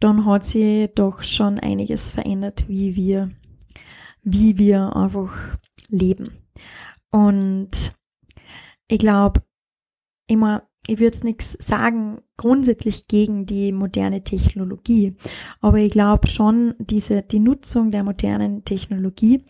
dann 0.00 0.26
hat 0.26 0.44
sich 0.44 0.90
doch 0.94 1.22
schon 1.22 1.58
einiges 1.58 2.12
verändert, 2.12 2.68
wie 2.68 2.96
wir 2.96 3.30
wie 4.24 4.58
wir 4.58 4.96
einfach 4.96 5.56
leben. 5.88 6.30
Und 7.10 7.92
ich 8.88 8.98
glaube, 8.98 9.42
immer, 10.26 10.68
ich 10.86 10.98
würde 10.98 11.24
nichts 11.24 11.56
sagen 11.60 12.20
grundsätzlich 12.36 13.06
gegen 13.06 13.46
die 13.46 13.70
moderne 13.70 14.24
Technologie, 14.24 15.16
aber 15.60 15.78
ich 15.78 15.92
glaube 15.92 16.26
schon, 16.26 16.74
diese, 16.78 17.22
die 17.22 17.38
Nutzung 17.38 17.90
der 17.90 18.02
modernen 18.02 18.64
Technologie 18.64 19.44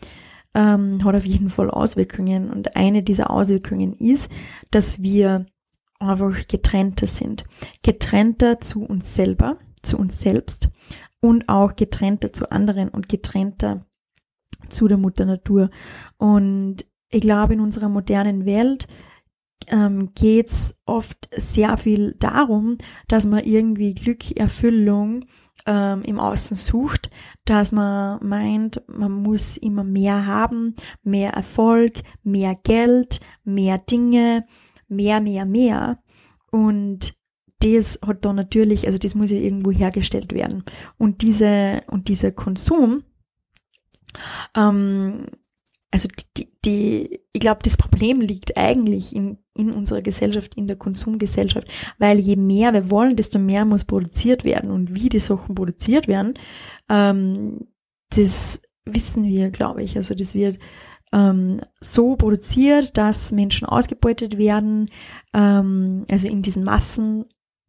ähm, 0.55 1.03
hat 1.05 1.15
auf 1.15 1.25
jeden 1.25 1.51
Fall 1.51 1.71
Auswirkungen. 1.71 2.51
Und 2.51 2.77
eine 2.77 3.03
dieser 3.03 3.31
Auswirkungen 3.31 3.95
ist, 3.95 4.31
dass 4.71 5.01
wir 5.03 5.47
einfach 6.09 6.47
getrennter 6.49 7.07
sind. 7.07 7.45
Getrennter 7.83 8.61
zu 8.61 8.85
uns 8.85 9.15
selber, 9.15 9.59
zu 9.83 9.99
uns 9.99 10.21
selbst 10.21 10.69
und 11.21 11.49
auch 11.49 11.77
getrennter 11.77 12.33
zu 12.33 12.51
anderen 12.51 12.89
und 12.89 13.09
getrennter 13.09 13.87
zu 14.69 14.89
der 14.89 14.99
Mutter 14.99 15.25
Natur. 15.25 15.71
Und 16.17 16.85
ich 17.11 17.21
glaube, 17.21 17.55
in 17.55 17.61
unserer 17.61 17.89
modernen 17.89 18.45
Welt 18.45 18.87
ähm, 19.69 20.13
geht 20.15 20.51
es 20.51 20.75
oft 20.85 21.29
sehr 21.35 21.77
viel 21.77 22.15
darum, 22.19 22.79
dass 23.09 23.25
man 23.25 23.45
irgendwie 23.45 23.95
Glück, 23.95 24.37
Erfüllung 24.37 25.25
ähm, 25.67 26.03
im 26.03 26.19
Außen 26.19 26.57
sucht, 26.57 27.11
dass 27.45 27.73
man 27.73 28.27
meint, 28.27 28.83
man 28.87 29.13
muss 29.13 29.57
immer 29.57 29.85
mehr 29.85 30.27
haben, 30.27 30.75
mehr 31.03 31.33
Erfolg, 31.33 32.03
mehr 32.23 32.55
Geld, 32.55 33.21
mehr 33.45 33.79
Dinge, 33.79 34.47
mehr, 34.95 35.21
mehr, 35.21 35.45
mehr. 35.45 35.99
Und 36.51 37.15
das 37.61 37.99
hat 38.07 38.25
dann 38.25 38.37
natürlich, 38.37 38.87
also 38.87 38.99
das 38.99 39.15
muss 39.15 39.31
ja 39.31 39.39
irgendwo 39.39 39.71
hergestellt 39.71 40.33
werden. 40.35 40.65
Und 40.99 41.23
diese, 41.23 41.83
und 41.89 42.09
dieser 42.09 42.31
Konsum, 42.31 43.05
ähm, 44.57 45.27
also 45.91 46.09
die, 46.37 46.49
die, 46.65 47.21
ich 47.33 47.41
glaube, 47.41 47.61
das 47.63 47.77
Problem 47.77 48.21
liegt 48.21 48.57
eigentlich 48.57 49.15
in, 49.15 49.39
in 49.55 49.71
unserer 49.71 50.03
Gesellschaft, 50.03 50.55
in 50.57 50.67
der 50.67 50.77
Konsumgesellschaft, 50.77 51.69
weil 51.99 52.19
je 52.19 52.37
mehr 52.37 52.75
wir 52.75 52.91
wollen, 52.91 53.17
desto 53.17 53.39
mehr 53.39 53.65
muss 53.65 53.85
produziert 53.85 54.45
werden 54.45 54.71
und 54.71 54.95
wie 54.95 55.09
die 55.09 55.21
Sachen 55.21 55.55
produziert 55.55 56.09
werden, 56.09 56.35
ähm, 56.89 57.69
das 58.11 58.61
wissen 58.85 59.25
wir, 59.25 59.51
glaube 59.51 59.83
ich. 59.83 59.97
Also 59.97 60.15
das 60.15 60.35
wird 60.35 60.59
ähm, 61.14 61.61
so 61.80 62.16
produziert, 62.16 62.99
dass 62.99 63.33
Menschen 63.33 63.66
ausgebeutet 63.66 64.37
werden, 64.37 64.90
ähm, 65.33 66.04
also 66.11 66.28
in 66.28 66.42
diesen 66.42 66.64
Massen 66.64 67.25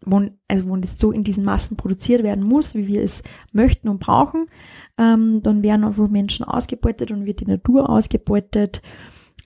wo, 0.06 0.22
also 0.48 0.70
wo 0.70 0.78
das 0.78 1.00
so 1.00 1.12
in 1.12 1.24
diesen 1.24 1.44
Massen 1.44 1.78
produziert 1.78 2.24
werden 2.24 2.44
muss, 2.44 2.76
wie 2.76 2.88
wir 2.88 3.02
es 3.02 3.24
möchten 3.52 3.90
und 3.90 4.00
brauchen, 4.00 4.48
ähm, 4.98 5.42
dann 5.42 5.64
werden 5.64 5.84
einfach 5.84 6.08
Menschen 6.08 6.46
ausgebeutet 6.46 7.12
und 7.12 7.26
wird 7.26 7.42
die 7.42 7.46
Natur 7.46 7.90
ausgebeutet. 7.90 8.82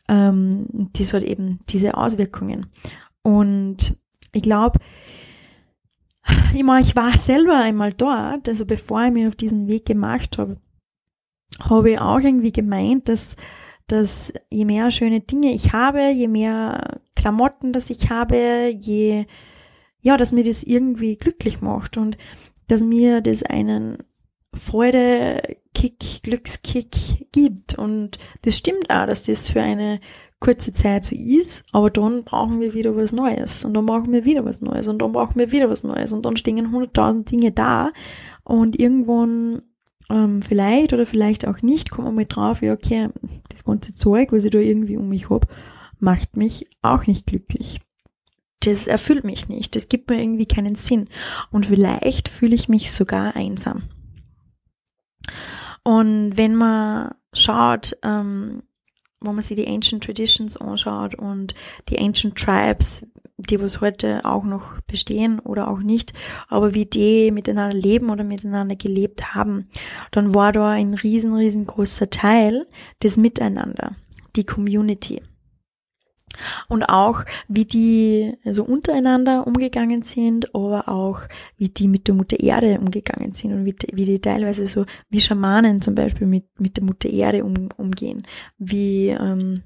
Ähm, 0.07 0.89
das 0.93 1.13
hat 1.13 1.23
eben 1.23 1.59
diese 1.69 1.95
Auswirkungen. 1.95 2.67
Und 3.23 3.97
ich 4.33 4.43
glaube, 4.43 4.79
ich, 6.53 6.63
mein, 6.63 6.83
ich 6.83 6.95
war 6.95 7.17
selber 7.17 7.55
einmal 7.55 7.93
dort, 7.93 8.47
also 8.47 8.65
bevor 8.65 9.05
ich 9.05 9.11
mich 9.11 9.27
auf 9.27 9.35
diesen 9.35 9.67
Weg 9.67 9.85
gemacht 9.85 10.37
habe, 10.37 10.57
habe 11.59 11.91
ich 11.91 11.99
auch 11.99 12.19
irgendwie 12.19 12.51
gemeint, 12.51 13.09
dass, 13.09 13.35
dass 13.91 14.31
je 14.49 14.65
mehr 14.65 14.91
schöne 14.91 15.21
Dinge 15.21 15.53
ich 15.53 15.73
habe, 15.73 16.09
je 16.11 16.27
mehr 16.27 16.99
Klamotten, 17.15 17.73
dass 17.73 17.89
ich 17.89 18.09
habe, 18.09 18.73
je, 18.77 19.25
ja, 20.01 20.17
dass 20.17 20.31
mir 20.31 20.43
das 20.43 20.63
irgendwie 20.63 21.17
glücklich 21.17 21.61
macht 21.61 21.97
und 21.97 22.17
dass 22.67 22.81
mir 22.81 23.21
das 23.21 23.43
einen 23.43 23.97
Freude-Kick, 24.53 26.23
Glückskick 26.23 27.31
gibt. 27.31 27.77
Und 27.77 28.17
das 28.43 28.57
stimmt 28.57 28.89
auch, 28.89 29.05
dass 29.05 29.23
das 29.23 29.49
für 29.49 29.61
eine 29.61 29.99
kurze 30.39 30.71
Zeit 30.71 31.05
so 31.05 31.15
ist, 31.15 31.65
aber 31.73 31.89
dann 31.89 32.23
brauchen 32.23 32.61
wir 32.61 32.73
wieder 32.73 32.95
was 32.95 33.11
Neues 33.11 33.65
und 33.65 33.73
dann 33.73 33.85
brauchen 33.85 34.13
wir 34.13 34.23
wieder 34.23 34.45
was 34.45 34.61
Neues 34.61 34.87
und 34.87 35.01
dann 35.01 35.11
brauchen 35.11 35.35
wir 35.37 35.51
wieder 35.51 35.69
was 35.69 35.83
Neues 35.83 36.13
und 36.13 36.25
dann 36.25 36.37
stehen 36.37 36.71
hunderttausend 36.71 37.29
Dinge 37.29 37.51
da 37.51 37.91
und 38.45 38.79
irgendwann 38.79 39.61
ähm, 40.09 40.41
vielleicht 40.41 40.93
oder 40.93 41.05
vielleicht 41.05 41.47
auch 41.47 41.61
nicht 41.61 41.95
man 41.97 42.15
mal 42.15 42.25
drauf, 42.25 42.61
ja 42.61 42.73
okay, 42.73 43.09
das 43.49 43.63
ganze 43.63 43.93
Zeug, 43.93 44.31
was 44.31 44.45
ich 44.45 44.51
da 44.51 44.59
irgendwie 44.59 44.97
um 44.97 45.09
mich 45.09 45.29
hab, 45.29 45.47
macht 45.99 46.37
mich 46.37 46.67
auch 46.81 47.05
nicht 47.05 47.27
glücklich. 47.27 47.79
Das 48.61 48.87
erfüllt 48.87 49.23
mich 49.23 49.47
nicht, 49.47 49.75
das 49.75 49.87
gibt 49.87 50.09
mir 50.09 50.21
irgendwie 50.21 50.45
keinen 50.45 50.75
Sinn 50.75 51.07
und 51.51 51.67
vielleicht 51.67 52.27
fühle 52.27 52.55
ich 52.55 52.67
mich 52.67 52.91
sogar 52.91 53.35
einsam. 53.35 53.83
Und 55.83 56.37
wenn 56.37 56.55
man 56.55 57.15
schaut, 57.31 57.97
ähm, 58.03 58.63
wenn 59.21 59.35
man 59.35 59.41
sich 59.41 59.55
die 59.55 59.67
Ancient 59.67 60.03
Traditions 60.03 60.57
anschaut 60.57 61.15
und 61.15 61.53
die 61.89 61.99
Ancient 61.99 62.35
Tribes, 62.35 63.05
die 63.39 63.61
was 63.61 63.81
heute 63.81 64.25
auch 64.25 64.43
noch 64.43 64.79
bestehen 64.81 65.39
oder 65.39 65.69
auch 65.69 65.79
nicht, 65.79 66.13
aber 66.47 66.73
wie 66.73 66.85
die 66.85 67.31
miteinander 67.31 67.75
leben 67.75 68.09
oder 68.09 68.23
miteinander 68.23 68.75
gelebt 68.75 69.33
haben, 69.33 69.69
dann 70.11 70.35
war 70.35 70.51
da 70.51 70.69
ein 70.69 70.93
riesen, 70.93 71.33
riesengroßer 71.33 72.09
Teil 72.09 72.67
des 73.01 73.17
Miteinander, 73.17 73.95
die 74.35 74.45
Community. 74.45 75.21
Und 76.67 76.83
auch 76.83 77.23
wie 77.47 77.65
die 77.65 78.33
also 78.45 78.63
untereinander 78.63 79.47
umgegangen 79.47 80.03
sind, 80.03 80.53
aber 80.53 80.87
auch 80.87 81.21
wie 81.57 81.69
die 81.69 81.87
mit 81.87 82.07
der 82.07 82.15
Mutter 82.15 82.39
Erde 82.39 82.79
umgegangen 82.79 83.33
sind 83.33 83.53
und 83.53 83.65
wie, 83.65 83.75
wie 83.93 84.05
die 84.05 84.21
teilweise 84.21 84.67
so 84.67 84.85
wie 85.09 85.21
Schamanen 85.21 85.81
zum 85.81 85.95
Beispiel 85.95 86.27
mit, 86.27 86.45
mit 86.59 86.77
der 86.77 86.83
Mutter 86.83 87.09
Erde 87.09 87.43
um, 87.43 87.69
umgehen, 87.77 88.27
wie 88.57 89.09
ähm, 89.09 89.63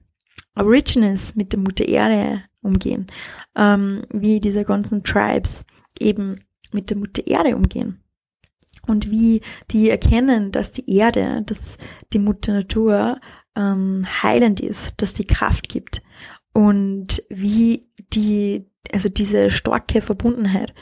Aborigines 0.55 1.35
mit 1.35 1.51
der 1.51 1.59
Mutter 1.59 1.85
Erde 1.85 2.43
umgehen, 2.63 3.07
ähm, 3.55 4.03
wie 4.09 4.39
diese 4.39 4.63
ganzen 4.63 5.03
Tribes 5.03 5.65
eben 5.99 6.37
mit 6.71 6.89
der 6.89 6.97
Mutter 6.97 7.25
Erde 7.27 7.55
umgehen. 7.55 7.99
Und 8.85 9.09
wie 9.09 9.41
die 9.71 9.89
erkennen, 9.89 10.51
dass 10.51 10.71
die 10.71 10.97
Erde, 10.97 11.43
dass 11.45 11.77
die 12.11 12.19
Mutter 12.19 12.53
Natur 12.53 13.19
ähm, 13.55 14.05
heilend 14.21 14.59
ist, 14.59 15.01
dass 15.01 15.13
die 15.13 15.27
Kraft 15.27 15.69
gibt 15.69 16.01
und 16.53 17.23
wie 17.29 17.87
die, 18.13 18.69
also 18.91 19.09
diese 19.09 19.49
starke 19.49 20.01
Verbundenheit 20.01 20.73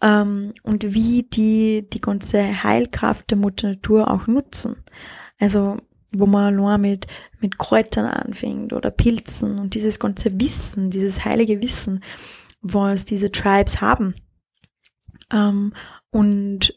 ähm, 0.00 0.54
und 0.62 0.94
wie 0.94 1.24
die 1.24 1.88
die 1.90 2.00
ganze 2.00 2.62
Heilkraft 2.62 3.30
der 3.30 3.38
Mutter 3.38 3.68
Natur 3.68 4.10
auch 4.10 4.26
nutzen. 4.26 4.76
Also 5.38 5.76
wo 6.12 6.26
man 6.26 6.56
nur 6.56 6.78
mit, 6.78 7.06
mit 7.40 7.58
Kräutern 7.58 8.06
anfängt 8.06 8.72
oder 8.72 8.90
Pilzen 8.90 9.58
und 9.58 9.74
dieses 9.74 9.98
ganze 9.98 10.40
Wissen, 10.40 10.90
dieses 10.90 11.24
heilige 11.24 11.62
Wissen, 11.62 12.02
was 12.60 13.04
diese 13.04 13.32
Tribes 13.32 13.80
haben. 13.80 14.14
Ähm, 15.30 15.72
und 16.10 16.74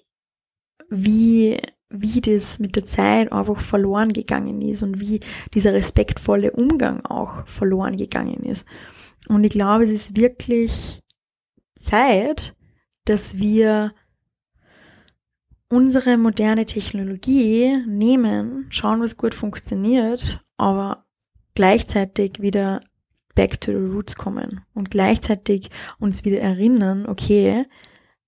wie 0.89 1.59
wie 1.89 2.21
das 2.21 2.59
mit 2.59 2.75
der 2.75 2.85
Zeit 2.85 3.31
einfach 3.31 3.59
verloren 3.59 4.11
gegangen 4.11 4.61
ist 4.61 4.83
und 4.83 4.99
wie 4.99 5.19
dieser 5.53 5.73
respektvolle 5.73 6.51
Umgang 6.51 7.05
auch 7.05 7.47
verloren 7.47 7.95
gegangen 7.95 8.43
ist. 8.43 8.65
Und 9.27 9.43
ich 9.43 9.51
glaube, 9.51 9.85
es 9.85 9.89
ist 9.89 10.17
wirklich 10.17 11.03
Zeit, 11.79 12.55
dass 13.05 13.37
wir 13.37 13.93
unsere 15.75 16.17
moderne 16.17 16.65
Technologie 16.65 17.83
nehmen, 17.85 18.67
schauen, 18.69 19.01
was 19.01 19.17
gut 19.17 19.35
funktioniert, 19.35 20.39
aber 20.55 21.05
gleichzeitig 21.53 22.41
wieder 22.41 22.81
back 23.35 23.59
to 23.59 23.71
the 23.71 23.93
roots 23.93 24.15
kommen 24.15 24.61
und 24.73 24.89
gleichzeitig 24.89 25.69
uns 25.99 26.23
wieder 26.23 26.39
erinnern, 26.39 27.05
okay, 27.05 27.65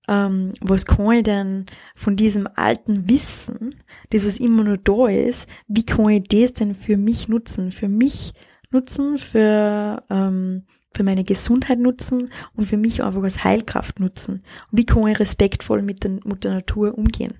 ähm, 0.08 0.52
was 0.60 0.84
kann 0.84 1.10
ich 1.12 1.22
denn 1.22 1.64
von 1.96 2.16
diesem 2.16 2.46
alten 2.54 3.08
Wissen, 3.08 3.76
das 4.10 4.26
was 4.26 4.38
immer 4.38 4.64
nur 4.64 4.76
da 4.76 5.08
ist, 5.08 5.48
wie 5.68 5.86
kann 5.86 6.10
ich 6.10 6.28
das 6.28 6.52
denn 6.52 6.74
für 6.74 6.98
mich 6.98 7.28
nutzen, 7.28 7.72
für 7.72 7.88
mich 7.88 8.32
nutzen, 8.70 9.16
für, 9.16 10.04
ähm, 10.10 10.66
für 10.92 11.04
meine 11.04 11.24
Gesundheit 11.24 11.78
nutzen 11.78 12.30
und 12.54 12.66
für 12.66 12.76
mich 12.76 13.02
einfach 13.02 13.22
als 13.22 13.44
Heilkraft 13.44 14.00
nutzen. 14.00 14.42
Und 14.70 14.78
wie 14.78 14.86
kann 14.86 15.06
ich 15.06 15.20
respektvoll 15.20 15.82
mit 15.82 16.04
der, 16.04 16.20
Natur 16.52 16.96
umgehen? 16.96 17.34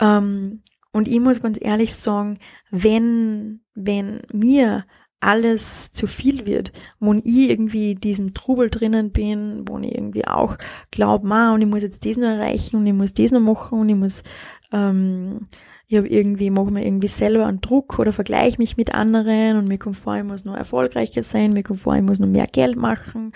Ähm, 0.00 0.62
und 0.92 1.08
ich 1.08 1.20
muss 1.20 1.40
ganz 1.40 1.58
ehrlich 1.60 1.94
sagen, 1.94 2.38
wenn, 2.70 3.60
wenn 3.74 4.22
mir 4.32 4.84
alles 5.20 5.92
zu 5.92 6.06
viel 6.06 6.46
wird, 6.46 6.72
wo 6.98 7.14
ich 7.14 7.24
irgendwie 7.24 7.94
diesen 7.94 8.34
Trubel 8.34 8.70
drinnen 8.70 9.12
bin, 9.12 9.66
wo 9.68 9.78
ich 9.78 9.94
irgendwie 9.94 10.26
auch 10.26 10.58
glaube, 10.90 11.26
ma, 11.26 11.54
und 11.54 11.62
ich 11.62 11.68
muss 11.68 11.82
jetzt 11.82 12.04
das 12.04 12.16
noch 12.16 12.26
erreichen 12.28 12.76
und 12.76 12.86
ich 12.86 12.92
muss 12.92 13.14
das 13.14 13.30
noch 13.30 13.40
machen 13.40 13.78
und 13.78 13.88
ich 13.88 13.96
muss, 13.96 14.24
ähm, 14.72 15.48
ich 15.92 15.98
habe 15.98 16.08
irgendwie, 16.08 16.48
mache 16.48 16.70
mir 16.70 16.84
irgendwie 16.84 17.08
selber 17.08 17.46
einen 17.46 17.60
Druck 17.60 17.98
oder 17.98 18.14
vergleiche 18.14 18.56
mich 18.56 18.78
mit 18.78 18.94
anderen 18.94 19.58
und 19.58 19.68
mir 19.68 19.78
kommt 19.78 19.96
vor, 19.96 20.16
ich 20.16 20.24
muss 20.24 20.46
noch 20.46 20.56
erfolgreicher 20.56 21.22
sein, 21.22 21.52
mir 21.52 21.62
kommt 21.62 21.80
vor, 21.80 21.94
ich 21.94 22.02
muss 22.02 22.18
noch 22.18 22.28
mehr 22.28 22.46
Geld 22.46 22.76
machen, 22.76 23.32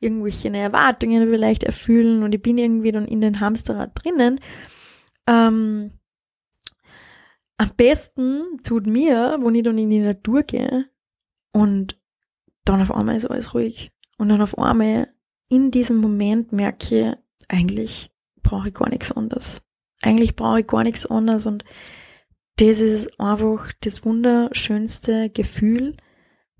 irgendwelche 0.00 0.52
Erwartungen 0.52 1.30
vielleicht 1.30 1.62
erfüllen 1.62 2.24
und 2.24 2.34
ich 2.34 2.42
bin 2.42 2.58
irgendwie 2.58 2.90
dann 2.90 3.06
in 3.06 3.20
den 3.20 3.38
Hamsterrad 3.38 3.92
drinnen. 3.94 4.40
Ähm, 5.28 5.92
am 7.58 7.70
besten 7.76 8.58
tut 8.64 8.86
mir, 8.86 9.38
wenn 9.40 9.54
ich 9.54 9.62
dann 9.62 9.78
in 9.78 9.90
die 9.90 10.00
Natur 10.00 10.42
gehe, 10.42 10.86
und 11.52 11.96
dann 12.64 12.80
auf 12.80 12.92
einmal 12.92 13.16
ist 13.16 13.26
alles 13.26 13.54
ruhig. 13.54 13.92
Und 14.18 14.28
dann 14.28 14.42
auf 14.42 14.58
einmal 14.58 15.12
in 15.48 15.70
diesem 15.70 15.98
Moment 15.98 16.52
merke 16.52 17.10
ich, 17.10 17.16
eigentlich 17.48 18.10
brauche 18.42 18.68
ich 18.68 18.74
gar 18.74 18.88
nichts 18.88 19.12
anderes. 19.12 19.62
Eigentlich 20.02 20.36
brauche 20.36 20.60
ich 20.60 20.66
gar 20.66 20.82
nichts 20.82 21.06
anderes 21.06 21.46
und 21.46 21.64
das 22.60 22.80
ist 22.80 23.18
einfach 23.18 23.72
das 23.80 24.04
wunderschönste 24.04 25.30
Gefühl, 25.30 25.96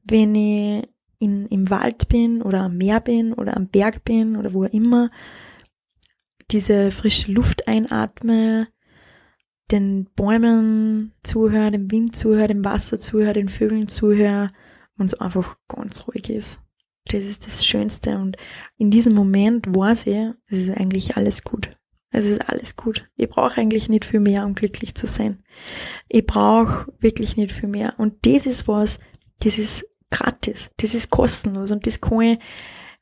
wenn 0.03 0.35
ich 0.35 0.89
in, 1.19 1.47
im 1.47 1.69
Wald 1.69 2.09
bin 2.09 2.41
oder 2.41 2.63
am 2.63 2.79
Meer 2.79 3.01
bin 3.01 3.35
oder 3.35 3.55
am 3.55 3.69
Berg 3.69 4.03
bin 4.05 4.37
oder 4.37 4.55
wo 4.55 4.65
immer, 4.65 5.11
diese 6.51 6.91
frische 6.91 7.31
Luft 7.31 7.69
einatme, 7.69 8.69
den 9.71 10.07
Bäumen 10.17 11.13
zuhöre, 11.23 11.71
dem 11.71 11.91
Wind 11.91 12.17
zuhöre, 12.17 12.49
dem 12.49 12.65
Wasser 12.65 12.99
zuhöre, 12.99 13.35
den 13.35 13.51
Vögeln 13.51 13.87
zuhöre 13.87 14.53
und 14.97 15.11
so 15.11 15.19
einfach 15.19 15.59
ganz 15.69 16.09
ruhig 16.09 16.31
ist. 16.31 16.61
Das 17.05 17.25
ist 17.25 17.47
das 17.47 17.67
Schönste 17.67 18.17
und 18.17 18.39
in 18.79 18.91
diesem 18.91 19.15
Moment 19.15 19.67
weiß 19.67 20.07
ich, 20.07 20.17
es 20.49 20.59
ist 20.61 20.77
eigentlich 20.77 21.17
alles 21.17 21.45
gut. 21.45 21.77
Es 22.11 22.25
ist 22.25 22.49
alles 22.49 22.77
gut. 22.77 23.09
Ich 23.17 23.29
brauche 23.29 23.61
eigentlich 23.61 23.89
nicht 23.89 24.05
viel 24.05 24.21
mehr, 24.21 24.45
um 24.45 24.55
glücklich 24.55 24.95
zu 24.95 25.07
sein. 25.07 25.43
Ich 26.09 26.27
brauche 26.27 26.93
wirklich 26.99 27.37
nicht 27.37 27.53
viel 27.53 27.69
mehr. 27.69 27.95
Und 27.99 28.27
das 28.27 28.47
ist 28.47 28.67
was, 28.67 28.99
das 29.41 29.59
ist 29.59 29.87
gratis, 30.11 30.71
das 30.79 30.95
ist 30.95 31.11
kostenlos 31.11 31.71
und 31.71 31.87
das 31.87 32.01
kann 32.01 32.21
ich, 32.21 32.39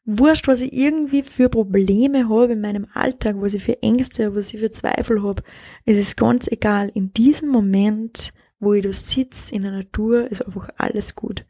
wurscht, 0.08 0.48
was 0.48 0.62
ich 0.62 0.72
irgendwie 0.72 1.22
für 1.22 1.50
Probleme 1.50 2.28
habe 2.28 2.52
in 2.52 2.62
meinem 2.62 2.86
Alltag, 2.94 3.36
was 3.38 3.54
ich 3.54 3.62
für 3.62 3.82
Ängste, 3.82 4.34
was 4.34 4.54
ich 4.54 4.60
für 4.60 4.70
Zweifel 4.70 5.22
habe. 5.22 5.42
Es 5.84 5.98
ist 5.98 6.16
ganz 6.16 6.48
egal. 6.48 6.90
In 6.94 7.12
diesem 7.12 7.50
Moment, 7.50 8.32
wo 8.58 8.72
ich 8.72 8.82
da 8.82 8.92
sitze 8.92 9.54
in 9.54 9.62
der 9.62 9.72
Natur, 9.72 10.26
ist 10.30 10.44
einfach 10.44 10.70
alles 10.76 11.14
gut. 11.14 11.44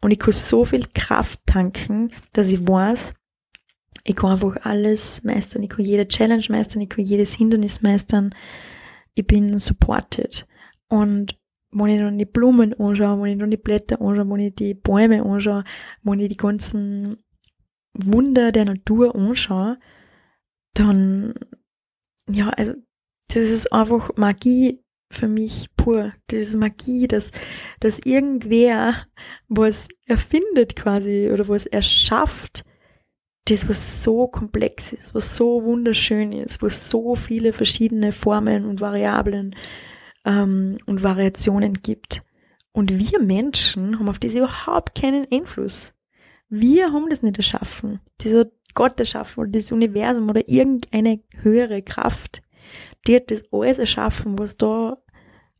Und 0.00 0.10
ich 0.10 0.18
kann 0.18 0.32
so 0.32 0.64
viel 0.64 0.84
Kraft 0.94 1.40
tanken, 1.46 2.12
dass 2.32 2.48
ich 2.48 2.66
weiß, 2.66 3.14
ich 4.04 4.16
kann 4.16 4.32
einfach 4.32 4.56
alles 4.62 5.22
meistern. 5.22 5.62
Ich 5.62 5.70
kann 5.70 5.84
jede 5.84 6.08
Challenge 6.08 6.44
meistern, 6.48 6.82
ich 6.82 6.88
kann 6.88 7.04
jedes 7.04 7.34
Hindernis 7.34 7.82
meistern. 7.82 8.34
Ich 9.14 9.26
bin 9.26 9.58
supported. 9.58 10.46
Und 10.88 11.38
wenn 11.70 11.88
ich 11.88 12.00
dann 12.00 12.18
die 12.18 12.26
Blumen 12.26 12.74
anschaue, 12.74 13.22
wenn 13.22 13.32
ich 13.32 13.38
dann 13.38 13.50
die 13.50 13.56
Blätter 13.56 14.00
anschaue, 14.00 14.28
wenn 14.28 14.40
ich 14.40 14.54
die 14.54 14.74
Bäume 14.74 15.22
anschaue, 15.22 15.64
wenn 16.02 16.20
ich 16.20 16.28
die 16.28 16.36
ganzen 16.36 17.22
Wunder 17.94 18.52
der 18.52 18.64
Natur 18.64 19.14
anschaue, 19.14 19.78
dann, 20.74 21.34
ja, 22.28 22.48
also, 22.50 22.74
das 23.28 23.50
ist 23.50 23.72
einfach 23.72 24.10
Magie 24.16 24.82
für 25.10 25.28
mich 25.28 25.68
pur. 25.76 26.12
Das 26.28 26.42
ist 26.42 26.56
Magie, 26.56 27.06
dass, 27.06 27.30
dass 27.80 28.00
irgendwer 28.00 28.94
was 29.48 29.88
erfindet 30.06 30.74
quasi 30.76 31.30
oder 31.32 31.48
was 31.48 31.66
erschafft, 31.66 32.64
das 33.46 33.68
was 33.68 34.02
so 34.02 34.28
komplex 34.28 34.92
ist, 34.92 35.14
was 35.14 35.36
so 35.36 35.64
wunderschön 35.64 36.32
ist, 36.32 36.62
was 36.62 36.88
so 36.88 37.14
viele 37.14 37.52
verschiedene 37.52 38.12
Formen 38.12 38.64
und 38.64 38.80
Variablen 38.80 39.56
ähm, 40.24 40.78
und 40.86 41.02
Variationen 41.02 41.74
gibt. 41.74 42.22
Und 42.72 42.96
wir 42.98 43.20
Menschen 43.20 43.98
haben 43.98 44.08
auf 44.08 44.18
das 44.18 44.34
überhaupt 44.34 44.94
keinen 44.94 45.26
Einfluss. 45.30 45.92
Wir 46.48 46.92
haben 46.92 47.10
das 47.10 47.22
nicht 47.22 47.36
erschaffen. 47.36 48.00
Das 48.18 48.32
hat 48.32 48.52
Gott 48.74 48.98
erschaffen 48.98 49.40
oder 49.40 49.50
das 49.50 49.72
Universum 49.72 50.30
oder 50.30 50.48
irgendeine 50.48 51.20
höhere 51.42 51.82
Kraft. 51.82 52.42
Die 53.06 53.16
hat 53.16 53.30
das 53.30 53.42
alles 53.50 53.78
erschaffen, 53.78 54.38
was 54.38 54.56
da 54.56 54.98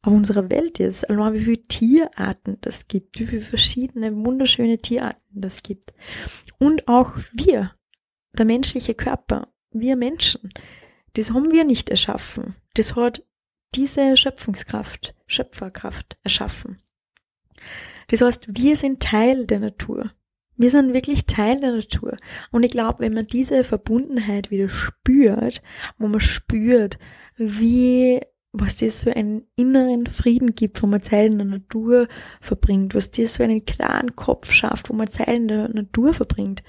auf 0.02 0.12
unserer 0.12 0.50
Welt 0.50 0.80
ist. 0.80 1.08
Allein 1.08 1.34
wie 1.34 1.40
viele 1.40 1.62
Tierarten 1.62 2.58
das 2.60 2.88
gibt, 2.88 3.18
wie 3.18 3.26
viele 3.26 3.40
verschiedene 3.40 4.14
wunderschöne 4.14 4.78
Tierarten 4.78 5.40
das 5.40 5.62
gibt. 5.62 5.92
Und 6.58 6.88
auch 6.88 7.16
wir, 7.32 7.72
der 8.36 8.44
menschliche 8.44 8.94
Körper, 8.94 9.48
wir 9.70 9.96
Menschen, 9.96 10.52
das 11.14 11.32
haben 11.32 11.50
wir 11.52 11.64
nicht 11.64 11.90
erschaffen. 11.90 12.56
Das 12.74 12.96
hat 12.96 13.24
diese 13.74 14.16
Schöpfungskraft, 14.16 15.14
Schöpferkraft 15.26 16.16
erschaffen. 16.24 16.78
Das 18.08 18.20
heißt, 18.20 18.48
wir 18.48 18.76
sind 18.76 19.02
Teil 19.02 19.46
der 19.46 19.60
Natur. 19.60 20.10
Wir 20.56 20.70
sind 20.70 20.92
wirklich 20.92 21.26
Teil 21.26 21.60
der 21.60 21.72
Natur. 21.72 22.18
Und 22.50 22.62
ich 22.62 22.72
glaube, 22.72 23.00
wenn 23.00 23.14
man 23.14 23.26
diese 23.26 23.64
Verbundenheit 23.64 24.50
wieder 24.50 24.68
spürt, 24.68 25.62
wo 25.98 26.08
man 26.08 26.20
spürt, 26.20 26.98
wie, 27.36 28.20
was 28.52 28.76
das 28.76 29.02
für 29.02 29.16
einen 29.16 29.46
inneren 29.56 30.06
Frieden 30.06 30.54
gibt, 30.54 30.82
wo 30.82 30.86
man 30.86 31.02
Zeit 31.02 31.26
in 31.26 31.38
der 31.38 31.46
Natur 31.46 32.08
verbringt, 32.40 32.94
was 32.94 33.10
das 33.10 33.38
für 33.38 33.44
einen 33.44 33.64
klaren 33.64 34.14
Kopf 34.14 34.52
schafft, 34.52 34.90
wo 34.90 34.94
man 34.94 35.08
Zeit 35.08 35.28
in 35.28 35.48
der 35.48 35.68
Natur 35.68 36.12
verbringt, 36.12 36.62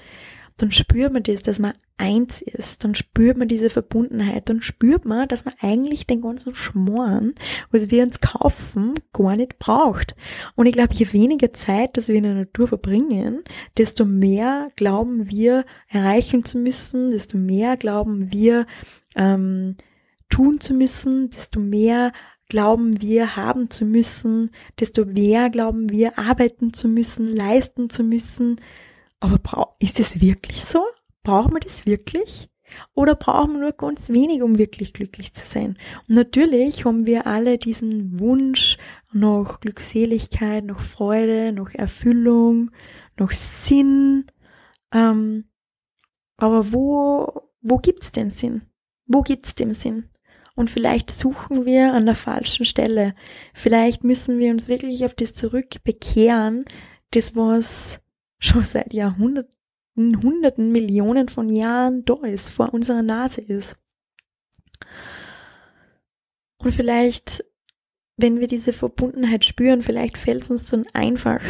dann 0.56 0.70
spürt 0.70 1.12
man 1.12 1.22
das, 1.24 1.42
dass 1.42 1.58
man 1.58 1.72
eins 1.96 2.40
ist, 2.40 2.84
dann 2.84 2.94
spürt 2.94 3.36
man 3.36 3.48
diese 3.48 3.70
Verbundenheit, 3.70 4.48
dann 4.48 4.62
spürt 4.62 5.04
man, 5.04 5.28
dass 5.28 5.44
man 5.44 5.54
eigentlich 5.60 6.06
den 6.06 6.22
ganzen 6.22 6.54
Schmoren, 6.54 7.34
was 7.70 7.90
wir 7.90 8.04
uns 8.04 8.20
kaufen, 8.20 8.94
gar 9.12 9.36
nicht 9.36 9.58
braucht. 9.58 10.14
Und 10.54 10.66
ich 10.66 10.72
glaube, 10.72 10.94
je 10.94 11.12
weniger 11.12 11.52
Zeit, 11.52 11.96
dass 11.96 12.08
wir 12.08 12.16
in 12.16 12.22
der 12.22 12.34
Natur 12.34 12.68
verbringen, 12.68 13.42
desto 13.76 14.04
mehr 14.04 14.68
glauben 14.76 15.28
wir 15.28 15.64
erreichen 15.88 16.44
zu 16.44 16.58
müssen, 16.58 17.10
desto 17.10 17.36
mehr 17.36 17.76
glauben 17.76 18.32
wir 18.32 18.66
ähm, 19.16 19.76
tun 20.34 20.58
zu 20.60 20.74
müssen, 20.74 21.30
desto 21.30 21.60
mehr 21.60 22.10
glauben 22.48 23.00
wir 23.00 23.36
haben 23.36 23.70
zu 23.70 23.84
müssen, 23.84 24.50
desto 24.80 25.04
mehr 25.04 25.48
glauben 25.48 25.90
wir 25.90 26.18
arbeiten 26.18 26.72
zu 26.72 26.88
müssen, 26.88 27.28
leisten 27.28 27.88
zu 27.88 28.02
müssen, 28.02 28.60
aber 29.20 29.76
ist 29.78 30.00
es 30.00 30.20
wirklich 30.20 30.64
so? 30.64 30.82
Brauchen 31.22 31.54
wir 31.54 31.60
das 31.60 31.86
wirklich? 31.86 32.50
Oder 32.94 33.14
brauchen 33.14 33.52
wir 33.52 33.60
nur 33.60 33.72
ganz 33.72 34.08
wenig, 34.08 34.42
um 34.42 34.58
wirklich 34.58 34.92
glücklich 34.92 35.32
zu 35.34 35.46
sein? 35.46 35.78
Und 36.08 36.16
natürlich 36.16 36.84
haben 36.84 37.06
wir 37.06 37.28
alle 37.28 37.56
diesen 37.56 38.18
Wunsch 38.18 38.76
nach 39.12 39.60
Glückseligkeit, 39.60 40.64
nach 40.64 40.80
Freude, 40.80 41.52
nach 41.52 41.72
Erfüllung, 41.72 42.72
nach 43.16 43.30
Sinn. 43.30 44.26
Ähm, 44.92 45.44
aber 46.36 46.72
wo, 46.72 47.52
wo 47.60 47.78
gibt's 47.78 48.10
den 48.10 48.30
Sinn? 48.30 48.62
Wo 49.06 49.22
gibt's 49.22 49.54
den 49.54 49.72
Sinn? 49.74 50.08
Und 50.54 50.70
vielleicht 50.70 51.10
suchen 51.10 51.66
wir 51.66 51.92
an 51.92 52.06
der 52.06 52.14
falschen 52.14 52.64
Stelle. 52.64 53.14
Vielleicht 53.52 54.04
müssen 54.04 54.38
wir 54.38 54.52
uns 54.52 54.68
wirklich 54.68 55.04
auf 55.04 55.14
das 55.14 55.32
zurückbekehren, 55.32 56.64
das 57.10 57.34
was 57.34 58.00
schon 58.38 58.64
seit 58.64 58.92
Jahrhunderten, 58.92 59.52
Hunderten, 59.96 60.72
Millionen 60.72 61.28
von 61.28 61.48
Jahren 61.48 62.04
da 62.04 62.14
ist, 62.24 62.50
vor 62.50 62.72
unserer 62.74 63.02
Nase 63.02 63.40
ist. 63.40 63.76
Und 66.58 66.72
vielleicht, 66.72 67.44
wenn 68.16 68.40
wir 68.40 68.46
diese 68.46 68.72
Verbundenheit 68.72 69.44
spüren, 69.44 69.82
vielleicht 69.82 70.18
fällt 70.18 70.42
es 70.42 70.50
uns 70.50 70.70
dann 70.70 70.86
einfach, 70.92 71.42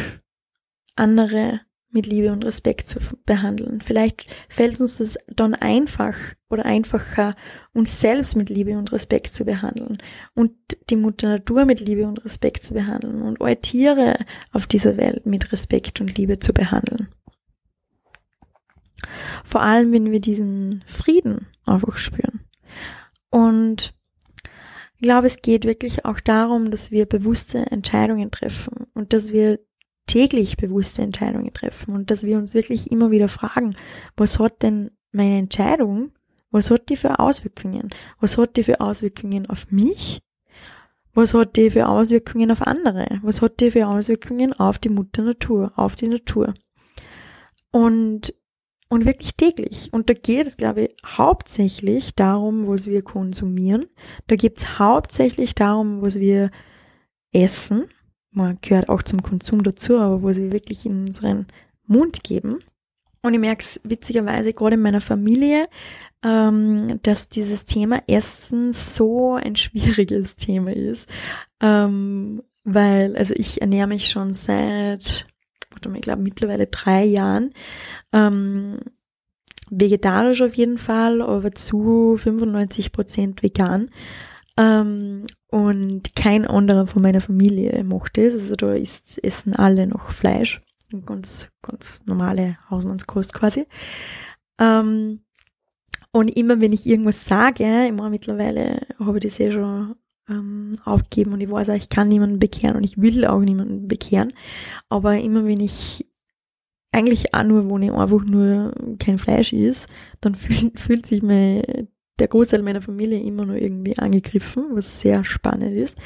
andere 0.95 1.61
mit 1.95 2.05
Liebe 2.05 2.31
und 2.31 2.45
Respekt 2.45 2.87
zu 2.87 2.99
behandeln. 3.25 3.81
Vielleicht 3.81 4.27
fällt 4.49 4.79
uns 4.79 4.97
das 4.97 5.17
dann 5.27 5.55
einfach 5.55 6.15
oder 6.49 6.65
einfacher, 6.65 7.35
uns 7.73 7.99
selbst 7.99 8.35
mit 8.35 8.49
Liebe 8.49 8.77
und 8.77 8.91
Respekt 8.91 9.33
zu 9.33 9.45
behandeln 9.45 9.97
und 10.35 10.51
die 10.89 10.97
Mutter 10.97 11.29
Natur 11.29 11.65
mit 11.65 11.79
Liebe 11.79 12.05
und 12.05 12.23
Respekt 12.23 12.63
zu 12.63 12.73
behandeln 12.73 13.23
und 13.23 13.41
alle 13.41 13.59
Tiere 13.59 14.17
auf 14.51 14.67
dieser 14.67 14.97
Welt 14.97 15.25
mit 15.25 15.51
Respekt 15.51 16.01
und 16.01 16.15
Liebe 16.17 16.37
zu 16.37 16.53
behandeln. 16.53 17.07
Vor 19.43 19.61
allem, 19.61 19.91
wenn 19.91 20.11
wir 20.11 20.19
diesen 20.19 20.83
Frieden 20.85 21.47
einfach 21.65 21.97
spüren. 21.97 22.41
Und 23.29 23.93
ich 24.95 25.01
glaube, 25.01 25.27
es 25.27 25.41
geht 25.41 25.65
wirklich 25.65 26.05
auch 26.05 26.19
darum, 26.19 26.71
dass 26.71 26.91
wir 26.91 27.05
bewusste 27.05 27.59
Entscheidungen 27.71 28.31
treffen 28.31 28.87
und 28.93 29.13
dass 29.13 29.31
wir 29.31 29.59
täglich 30.07 30.57
bewusste 30.57 31.01
Entscheidungen 31.01 31.53
treffen 31.53 31.95
und 31.95 32.11
dass 32.11 32.23
wir 32.23 32.37
uns 32.37 32.53
wirklich 32.53 32.91
immer 32.91 33.11
wieder 33.11 33.27
fragen, 33.27 33.75
was 34.15 34.39
hat 34.39 34.61
denn 34.61 34.91
meine 35.11 35.37
Entscheidung, 35.37 36.11
was 36.51 36.71
hat 36.71 36.89
die 36.89 36.95
für 36.95 37.19
Auswirkungen? 37.19 37.89
Was 38.19 38.37
hat 38.37 38.55
die 38.55 38.63
für 38.63 38.79
Auswirkungen 38.79 39.45
auf 39.47 39.71
mich? 39.71 40.21
Was 41.13 41.33
hat 41.33 41.55
die 41.55 41.69
für 41.69 41.87
Auswirkungen 41.87 42.51
auf 42.51 42.61
andere? 42.61 43.19
Was 43.23 43.41
hat 43.41 43.59
die 43.59 43.71
für 43.71 43.87
Auswirkungen 43.87 44.53
auf 44.53 44.79
die 44.79 44.89
Mutter 44.89 45.23
Natur, 45.23 45.73
auf 45.75 45.95
die 45.95 46.07
Natur? 46.07 46.53
Und, 47.71 48.33
und 48.89 49.05
wirklich 49.05 49.35
täglich. 49.35 49.91
Und 49.91 50.09
da 50.09 50.13
geht 50.13 50.47
es, 50.47 50.55
glaube 50.55 50.83
ich, 50.83 50.95
hauptsächlich 51.05 52.15
darum, 52.15 52.67
was 52.67 52.87
wir 52.87 53.01
konsumieren. 53.01 53.87
Da 54.27 54.35
geht 54.35 54.57
es 54.57 54.79
hauptsächlich 54.79 55.55
darum, 55.55 56.01
was 56.01 56.19
wir 56.19 56.51
essen, 57.33 57.89
man 58.35 58.57
gehört 58.61 58.89
auch 58.89 59.03
zum 59.03 59.21
Konsum 59.21 59.63
dazu, 59.63 59.97
aber 59.97 60.21
wo 60.21 60.31
sie 60.31 60.51
wirklich 60.51 60.85
in 60.85 61.07
unseren 61.07 61.47
Mund 61.87 62.23
geben. 62.23 62.59
Und 63.21 63.33
ich 63.33 63.39
merke 63.39 63.63
es 63.63 63.81
witzigerweise 63.83 64.53
gerade 64.53 64.75
in 64.75 64.81
meiner 64.81 65.01
Familie, 65.01 65.67
ähm, 66.23 66.99
dass 67.01 67.29
dieses 67.29 67.65
Thema 67.65 68.03
Essen 68.07 68.71
so 68.71 69.33
ein 69.33 69.55
schwieriges 69.55 70.35
Thema 70.35 70.71
ist. 70.71 71.09
Ähm, 71.61 72.43
weil, 72.63 73.15
also 73.15 73.33
ich 73.35 73.61
ernähre 73.61 73.87
mich 73.87 74.09
schon 74.09 74.33
seit, 74.33 75.27
ich 75.93 76.01
glaube 76.01 76.21
mittlerweile 76.21 76.67
drei 76.67 77.03
Jahren. 77.03 77.51
Ähm, 78.11 78.79
vegetarisch 79.69 80.41
auf 80.41 80.53
jeden 80.55 80.77
Fall, 80.77 81.21
aber 81.21 81.51
zu 81.53 82.17
95 82.17 82.91
Prozent 82.91 83.43
vegan. 83.43 83.89
Ähm, 84.57 85.23
und 85.55 86.17
kein 86.17 86.45
anderer 86.45 86.85
von 86.85 87.01
meiner 87.01 87.21
Familie 87.21 87.81
mochte 87.85 88.25
es. 88.25 88.33
Also 88.33 88.57
da 88.57 88.73
ist, 88.73 89.23
essen 89.23 89.55
alle 89.55 89.87
noch 89.87 90.11
Fleisch. 90.11 90.61
Ganz, 91.05 91.47
ganz 91.61 92.01
normale 92.05 92.57
Hausmannskost 92.69 93.33
quasi. 93.33 93.65
Ähm, 94.59 95.21
und 96.11 96.27
immer 96.27 96.59
wenn 96.59 96.73
ich 96.73 96.85
irgendwas 96.85 97.23
sage, 97.23 97.87
immer 97.87 98.09
mittlerweile 98.09 98.85
habe 98.99 99.17
ich 99.17 99.23
das 99.23 99.39
eh 99.39 99.49
schon 99.49 99.95
ähm, 100.27 100.75
aufgegeben 100.83 101.31
und 101.31 101.39
ich 101.39 101.49
weiß 101.49 101.69
auch, 101.69 101.75
ich 101.75 101.87
kann 101.87 102.09
niemanden 102.09 102.39
bekehren 102.39 102.75
und 102.75 102.83
ich 102.83 102.99
will 102.99 103.25
auch 103.25 103.39
niemanden 103.39 103.87
bekehren. 103.87 104.33
Aber 104.89 105.17
immer 105.17 105.45
wenn 105.45 105.61
ich 105.61 106.05
eigentlich 106.91 107.33
auch 107.33 107.43
nur, 107.43 107.69
wo 107.69 107.77
ich 107.77 107.93
einfach 107.93 108.25
nur 108.25 108.73
kein 108.99 109.17
Fleisch 109.17 109.53
ist, 109.53 109.87
dann 110.19 110.35
fühlt, 110.35 110.81
fühlt 110.81 111.05
sich 111.05 111.23
meine 111.23 111.87
der 112.19 112.27
Großteil 112.27 112.61
meiner 112.61 112.81
Familie 112.81 113.21
immer 113.21 113.45
nur 113.45 113.57
irgendwie 113.57 113.97
angegriffen, 113.97 114.67
was 114.71 115.01
sehr 115.01 115.23
spannend 115.23 115.75
ist. 115.75 115.97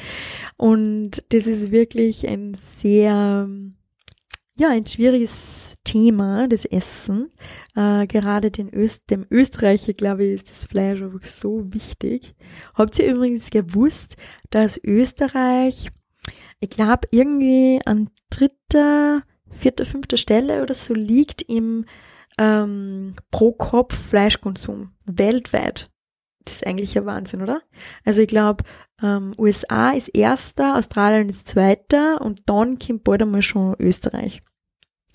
Und 0.56 1.24
das 1.32 1.46
ist 1.46 1.70
wirklich 1.70 2.26
ein 2.28 2.54
sehr, 2.54 3.48
ja, 4.56 4.68
ein 4.68 4.86
schwieriges 4.86 5.70
Thema, 5.84 6.48
das 6.48 6.64
Essen. 6.64 7.30
Äh, 7.74 8.06
gerade 8.06 8.50
den 8.50 8.72
Öst 8.72 9.10
dem 9.10 9.26
Österreicher, 9.30 9.92
glaube 9.92 10.24
ich, 10.24 10.34
ist 10.34 10.50
das 10.50 10.64
Fleisch 10.66 11.02
einfach 11.02 11.22
so 11.22 11.72
wichtig. 11.72 12.34
Habt 12.74 12.98
ihr 12.98 13.12
übrigens 13.12 13.50
gewusst, 13.50 14.16
dass 14.50 14.80
Österreich, 14.82 15.90
ich 16.60 16.70
glaube, 16.70 17.08
irgendwie 17.10 17.80
an 17.84 18.10
dritter, 18.30 19.22
vierter, 19.50 19.84
fünfter 19.84 20.16
Stelle 20.16 20.62
oder 20.62 20.74
so 20.74 20.94
liegt 20.94 21.42
im 21.42 21.84
ähm, 22.38 23.14
pro 23.30 23.52
Kopf 23.52 23.94
Fleischkonsum 23.94 24.92
weltweit 25.04 25.89
das 26.50 26.56
ist 26.56 26.66
eigentlich 26.66 26.96
ein 26.98 27.06
Wahnsinn, 27.06 27.42
oder? 27.42 27.62
Also 28.04 28.22
ich 28.22 28.28
glaube, 28.28 28.64
ähm, 29.02 29.32
USA 29.38 29.90
ist 29.90 30.08
erster, 30.08 30.76
Australien 30.76 31.28
ist 31.28 31.46
zweiter 31.46 32.20
und 32.20 32.48
dann 32.48 32.78
kommt 32.78 33.04
bald 33.04 33.22
einmal 33.22 33.42
schon 33.42 33.76
Österreich. 33.78 34.42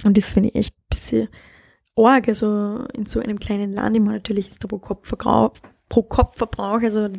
Und 0.04 0.17
das 0.17 0.32
finde 0.32 0.50
ich 0.50 0.56
echt 0.56 0.76
ein 0.76 0.86
bisschen 0.89 1.28
arg, 1.98 2.28
also 2.28 2.86
in 2.93 3.06
so 3.06 3.19
einem 3.19 3.39
kleinen 3.39 3.74
Land, 3.74 3.95
immer 3.95 4.13
natürlich 4.13 4.50
ist 4.50 4.63
der 4.63 4.67
pro 4.67 4.80
Kopf 4.80 5.13
pro 5.88 6.02
Kopfverbrauch, 6.02 6.82
also 6.82 7.10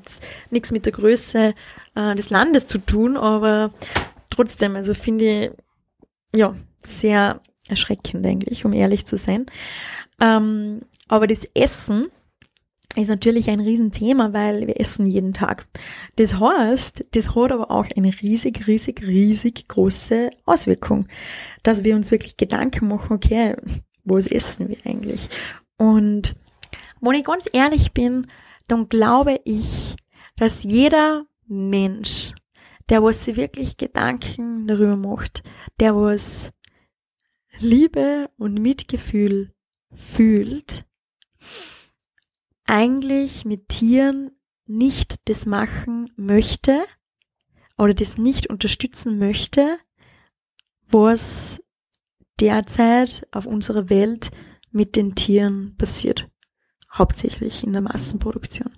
nichts 0.50 0.72
mit 0.72 0.86
der 0.86 0.92
Größe 0.92 1.54
äh, 1.94 2.14
des 2.14 2.30
Landes 2.30 2.66
zu 2.66 2.78
tun, 2.78 3.16
aber 3.16 3.72
trotzdem, 4.30 4.76
also 4.76 4.92
finde 4.92 5.24
ich, 5.24 5.50
ja, 6.38 6.54
sehr 6.84 7.40
erschreckend 7.68 8.26
eigentlich, 8.26 8.64
um 8.64 8.72
ehrlich 8.72 9.06
zu 9.06 9.16
sein. 9.16 9.46
Ähm, 10.20 10.80
aber 11.08 11.26
das 11.26 11.46
Essen 11.54 12.08
ist 13.02 13.08
natürlich 13.08 13.50
ein 13.50 13.60
Riesenthema, 13.60 14.32
weil 14.32 14.66
wir 14.66 14.80
essen 14.80 15.06
jeden 15.06 15.32
Tag. 15.32 15.66
Das 16.16 16.38
heißt, 16.38 17.06
das 17.12 17.34
hat 17.34 17.52
aber 17.52 17.70
auch 17.70 17.86
eine 17.96 18.12
riesig, 18.22 18.66
riesig, 18.66 19.02
riesig 19.02 19.68
große 19.68 20.30
Auswirkung, 20.44 21.06
dass 21.62 21.84
wir 21.84 21.96
uns 21.96 22.10
wirklich 22.10 22.36
Gedanken 22.36 22.88
machen, 22.88 23.12
okay, 23.14 23.56
was 24.04 24.26
essen 24.26 24.68
wir 24.68 24.78
eigentlich? 24.84 25.28
Und 25.76 26.36
wenn 27.00 27.14
ich 27.14 27.24
ganz 27.24 27.48
ehrlich 27.52 27.92
bin, 27.92 28.26
dann 28.68 28.88
glaube 28.88 29.40
ich, 29.44 29.96
dass 30.36 30.62
jeder 30.62 31.26
Mensch, 31.46 32.32
der 32.88 33.02
was 33.02 33.24
sich 33.24 33.36
wirklich 33.36 33.76
Gedanken 33.76 34.66
darüber 34.66 34.96
macht, 34.96 35.42
der 35.80 35.94
was 35.94 36.50
Liebe 37.58 38.30
und 38.36 38.60
Mitgefühl 38.60 39.52
fühlt, 39.92 40.84
eigentlich 42.66 43.44
mit 43.44 43.68
Tieren 43.68 44.32
nicht 44.66 45.28
das 45.28 45.46
machen 45.46 46.10
möchte 46.16 46.84
oder 47.78 47.94
das 47.94 48.18
nicht 48.18 48.48
unterstützen 48.48 49.18
möchte, 49.18 49.78
was 50.88 51.62
derzeit 52.40 53.26
auf 53.32 53.46
unserer 53.46 53.88
Welt 53.88 54.30
mit 54.70 54.96
den 54.96 55.14
Tieren 55.14 55.76
passiert. 55.76 56.28
Hauptsächlich 56.92 57.64
in 57.64 57.72
der 57.72 57.82
Massenproduktion. 57.82 58.76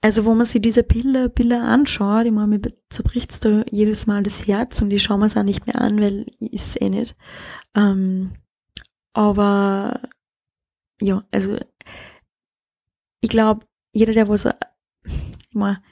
Also 0.00 0.26
wo 0.26 0.34
man 0.34 0.44
sich 0.44 0.60
diese 0.60 0.82
Bilder, 0.82 1.30
Bilder 1.30 1.62
anschaut, 1.62 2.26
ich 2.26 2.32
meine, 2.32 2.58
mir 2.58 2.60
zerbricht 2.90 3.42
da 3.44 3.64
jedes 3.70 4.06
Mal 4.06 4.22
das 4.22 4.46
Herz 4.46 4.82
und 4.82 4.90
ich 4.90 5.02
schaue 5.02 5.18
mir 5.18 5.26
es 5.26 5.36
auch 5.36 5.42
nicht 5.42 5.66
mehr 5.66 5.80
an, 5.80 5.98
weil 6.00 6.26
ich 6.38 6.60
es 6.60 6.80
eh 6.80 6.90
nicht. 6.90 7.16
Ähm, 7.74 8.32
aber 9.14 10.02
ja, 11.00 11.24
also 11.30 11.58
ich 13.24 13.30
glaube, 13.30 13.66
jeder, 13.92 14.12
der 14.12 14.28
was, 14.28 14.44
ich 14.44 15.54
meine, 15.54 15.82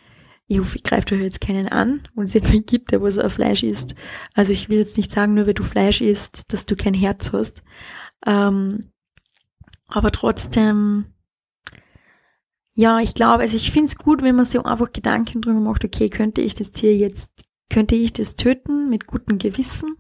ich 0.49 0.59
hoffe, 0.59 0.77
ich 0.77 0.83
greife 0.83 1.15
euch 1.15 1.23
jetzt 1.23 1.41
keinen 1.41 1.67
an 1.67 2.07
und 2.15 2.25
es 2.25 2.35
jemanden 2.35 2.67
gibt, 2.67 2.93
der 2.93 3.01
was 3.01 3.19
auf 3.19 3.33
Fleisch 3.33 3.63
isst. 3.63 3.95
Also 4.35 4.53
ich 4.53 4.69
will 4.69 4.79
jetzt 4.79 4.99
nicht 4.99 5.11
sagen, 5.11 5.33
nur 5.33 5.47
weil 5.47 5.55
du 5.55 5.63
Fleisch 5.63 6.03
isst, 6.03 6.53
dass 6.53 6.67
du 6.67 6.77
kein 6.77 6.93
Herz 6.93 7.33
hast. 7.33 7.65
Ähm, 8.27 8.93
aber 9.87 10.11
trotzdem, 10.11 11.07
ja, 12.75 13.01
ich 13.01 13.15
glaube, 13.15 13.45
also 13.45 13.57
ich 13.57 13.71
finde 13.71 13.87
es 13.87 13.97
gut, 13.97 14.23
wenn 14.23 14.37
man 14.37 14.45
sich 14.45 14.61
einfach 14.61 14.93
Gedanken 14.93 15.41
drüber 15.41 15.61
macht, 15.61 15.87
okay, 15.87 16.11
könnte 16.11 16.43
ich 16.43 16.53
das 16.53 16.71
Tier 16.71 16.95
jetzt, 16.95 17.31
könnte 17.71 17.95
ich 17.95 18.13
das 18.13 18.37
töten 18.37 18.91
mit 18.91 19.07
gutem 19.07 19.39
Gewissen? 19.39 19.97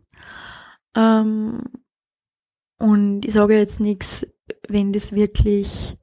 Ähm, 0.95 1.63
und 2.79 3.25
ich 3.25 3.33
sage 3.33 3.57
jetzt 3.57 3.81
nichts, 3.81 4.27
wenn 4.69 4.93
das 4.93 5.13
wirklich 5.13 5.97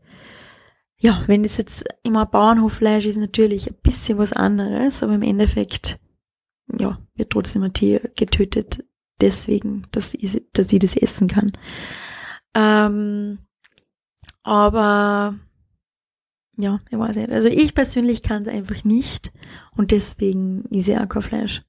ja, 1.02 1.24
wenn 1.28 1.44
das 1.44 1.58
jetzt 1.58 1.86
immer 2.04 2.26
Bauernhoffleisch 2.26 3.06
ist, 3.06 3.18
natürlich 3.18 3.70
ein 3.70 3.78
bisschen 3.82 4.18
was 4.18 4.34
anderes, 4.34 5.02
aber 5.02 5.14
im 5.14 5.22
Endeffekt, 5.22 5.98
ja, 6.78 7.00
wird 7.16 7.32
trotzdem 7.32 7.64
ein 7.64 7.74
Tier 7.74 8.12
getötet, 8.16 8.84
deswegen, 9.22 9.88
dass 9.92 10.14
ich, 10.14 10.42
dass 10.54 10.74
ich 10.74 10.80
das 10.80 10.98
essen 10.98 11.30
kann. 11.30 11.54
Ähm, 12.54 13.40
aber, 14.44 15.40
ja, 16.58 16.82
ich 16.90 16.98
weiß 16.98 17.16
nicht. 17.16 17.32
Also 17.32 17.48
ich 17.48 17.74
persönlich 17.74 18.22
kann 18.22 18.42
es 18.42 18.50
einfach 18.50 18.84
nicht 18.84 19.32
und 19.72 19.92
deswegen 19.92 20.66
ist 20.66 20.88
ja 20.88 21.04
auch 21.04 21.10
kein 21.10 21.22
Fleisch. 21.22 21.62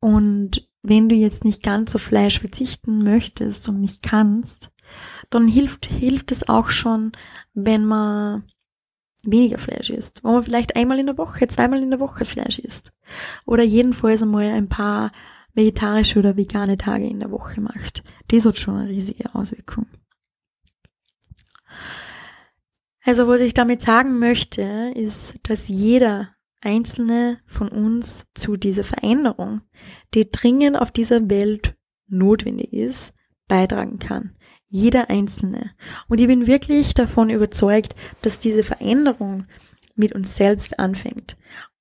Und 0.00 0.68
wenn 0.82 1.08
du 1.08 1.14
jetzt 1.14 1.44
nicht 1.44 1.62
ganz 1.62 1.94
auf 1.94 2.02
Fleisch 2.02 2.38
verzichten 2.38 3.02
möchtest 3.02 3.66
und 3.68 3.80
nicht 3.80 4.02
kannst, 4.02 4.70
dann 5.30 5.48
hilft, 5.48 5.86
hilft 5.86 6.32
es 6.32 6.48
auch 6.48 6.68
schon, 6.68 7.12
wenn 7.54 7.84
man 7.84 8.44
weniger 9.24 9.58
Fleisch 9.58 9.90
isst, 9.90 10.22
wo 10.22 10.32
man 10.32 10.42
vielleicht 10.42 10.76
einmal 10.76 10.98
in 10.98 11.06
der 11.06 11.18
Woche, 11.18 11.46
zweimal 11.48 11.82
in 11.82 11.90
der 11.90 12.00
Woche 12.00 12.24
Fleisch 12.24 12.58
isst 12.58 12.92
oder 13.46 13.62
jedenfalls 13.62 14.22
einmal 14.22 14.44
ein 14.44 14.68
paar 14.68 15.12
vegetarische 15.54 16.18
oder 16.18 16.36
vegane 16.36 16.76
Tage 16.76 17.06
in 17.06 17.20
der 17.20 17.30
Woche 17.30 17.60
macht. 17.60 18.04
Das 18.28 18.46
hat 18.46 18.58
schon 18.58 18.76
eine 18.76 18.88
riesige 18.88 19.34
Auswirkung. 19.34 19.86
Also 23.04 23.26
was 23.26 23.40
ich 23.40 23.54
damit 23.54 23.80
sagen 23.80 24.18
möchte, 24.18 24.92
ist, 24.94 25.34
dass 25.42 25.68
jeder 25.68 26.34
einzelne 26.60 27.38
von 27.46 27.68
uns 27.68 28.26
zu 28.34 28.56
dieser 28.56 28.84
Veränderung, 28.84 29.62
die 30.14 30.30
dringend 30.30 30.78
auf 30.78 30.92
dieser 30.92 31.28
Welt 31.30 31.76
notwendig 32.06 32.72
ist, 32.72 33.14
beitragen 33.46 33.98
kann. 33.98 34.36
Jeder 34.68 35.10
Einzelne. 35.10 35.70
Und 36.08 36.20
ich 36.20 36.26
bin 36.26 36.46
wirklich 36.46 36.94
davon 36.94 37.30
überzeugt, 37.30 37.94
dass 38.22 38.38
diese 38.38 38.62
Veränderung 38.62 39.46
mit 39.94 40.14
uns 40.14 40.36
selbst 40.36 40.78
anfängt. 40.78 41.36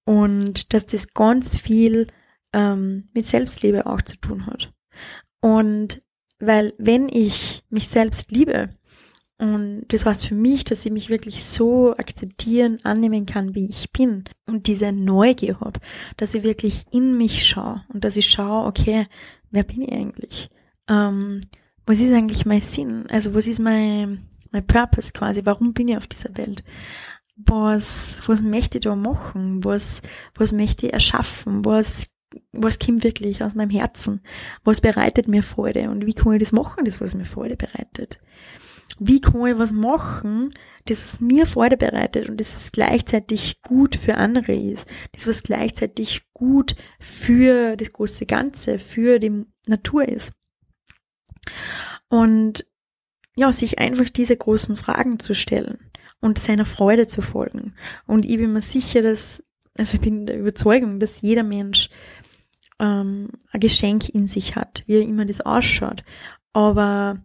Und 0.06 0.74
dass 0.74 0.86
das 0.86 1.14
ganz 1.14 1.60
viel 1.60 2.08
ähm, 2.54 3.10
mit 3.14 3.26
Selbstliebe 3.26 3.86
auch 3.86 4.02
zu 4.02 4.18
tun 4.18 4.46
hat. 4.46 4.72
Und 5.42 6.02
weil 6.40 6.74
wenn 6.78 7.10
ich 7.10 7.64
mich 7.70 7.90
selbst 7.90 8.32
liebe, 8.32 8.70
und 9.40 9.86
das 9.90 10.06
heißt 10.06 10.28
für 10.28 10.36
mich, 10.36 10.64
dass 10.64 10.86
ich 10.86 10.92
mich 10.92 11.10
wirklich 11.10 11.46
so 11.46 11.92
akzeptieren, 11.96 12.80
annehmen 12.84 13.28
kann, 13.28 13.54
wie 13.54 13.68
ich 13.70 13.92
bin. 13.92 14.24
Und 14.48 14.68
diese 14.68 14.92
Neugier 14.92 15.60
habe, 15.60 15.80
dass 16.18 16.34
ich 16.34 16.44
wirklich 16.44 16.86
in 16.92 17.18
mich 17.18 17.46
schaue 17.46 17.84
und 17.94 18.04
dass 18.04 18.18
ich 18.18 18.28
schaue, 18.28 18.66
okay, 18.66 19.06
wer 19.52 19.64
bin 19.64 19.84
ich 19.84 19.92
eigentlich? 19.92 20.50
Ähm, 20.90 21.40
was 21.88 22.00
ist 22.00 22.14
eigentlich 22.14 22.46
mein 22.46 22.62
Sinn? 22.62 23.06
Also 23.10 23.34
was 23.34 23.48
ist 23.48 23.60
mein, 23.60 24.28
mein 24.52 24.68
Purpose 24.68 25.14
quasi? 25.14 25.42
Warum 25.46 25.74
bin 25.74 25.88
ich 25.88 25.98
auf 25.98 26.06
dieser 26.06 26.36
Welt? 26.38 26.64
Was, 27.38 28.22
was 28.28 28.44
möchte 28.44 28.78
ich 28.78 28.84
da 28.84 28.96
machen? 28.96 29.64
Was, 29.64 30.02
was 30.36 30.52
möchte 30.52 30.88
ich 30.88 30.94
erschaffen? 30.94 31.64
Was, 31.64 32.12
was 32.52 32.78
kommt 32.78 33.04
wirklich 33.04 33.42
aus 33.42 33.56
meinem 33.56 33.70
Herzen? 33.70 34.22
Was 34.66 34.82
bereitet 34.82 35.30
mir 35.30 35.44
Freude? 35.44 35.90
Und 35.90 36.06
wie 36.06 36.14
kann 36.14 36.34
ich 36.34 36.40
das 36.40 36.52
machen, 36.52 36.84
das 36.84 37.00
was 37.00 37.16
mir 37.16 37.26
Freude 37.26 37.56
bereitet? 37.56 38.20
Wie 39.00 39.22
kann 39.22 39.46
ich 39.46 39.58
was 39.58 39.72
machen, 39.72 40.54
das 40.86 41.02
was 41.02 41.22
mir 41.22 41.46
Freude 41.46 41.78
bereitet 41.78 42.30
und 42.30 42.42
das 42.42 42.54
was 42.54 42.72
gleichzeitig 42.74 43.62
gut 43.62 43.96
für 43.96 44.16
andere 44.16 44.56
ist? 44.56 44.90
Das 45.14 45.26
was 45.26 45.44
gleichzeitig 45.44 46.22
gut 46.34 46.76
für 47.00 47.78
das 47.78 47.94
große 47.94 48.26
Ganze, 48.26 48.78
für 48.78 49.20
die 49.20 49.46
Natur 49.68 50.06
ist? 50.06 50.34
Und 52.10 52.66
ja, 53.36 53.54
sich 53.54 53.80
einfach 53.80 54.10
diese 54.10 54.36
großen 54.36 54.76
Fragen 54.76 55.20
zu 55.20 55.36
stellen 55.36 55.78
und 56.20 56.40
seiner 56.40 56.66
Freude 56.66 57.08
zu 57.08 57.22
folgen. 57.22 57.76
Und 58.06 58.26
ich 58.26 58.38
bin 58.38 58.54
mir 58.54 58.62
sicher, 58.62 59.02
dass, 59.02 59.44
also 59.78 59.96
ich 59.96 60.02
bin 60.02 60.26
der 60.26 60.40
Überzeugung, 60.40 61.00
dass 61.00 61.22
jeder 61.22 61.44
Mensch 61.44 61.90
ähm, 62.80 63.30
ein 63.52 63.60
Geschenk 63.60 64.10
in 64.10 64.28
sich 64.28 64.56
hat, 64.56 64.84
wie 64.88 64.96
er 64.96 65.08
immer 65.08 65.26
das 65.26 65.42
ausschaut. 65.42 66.04
Aber 66.54 67.22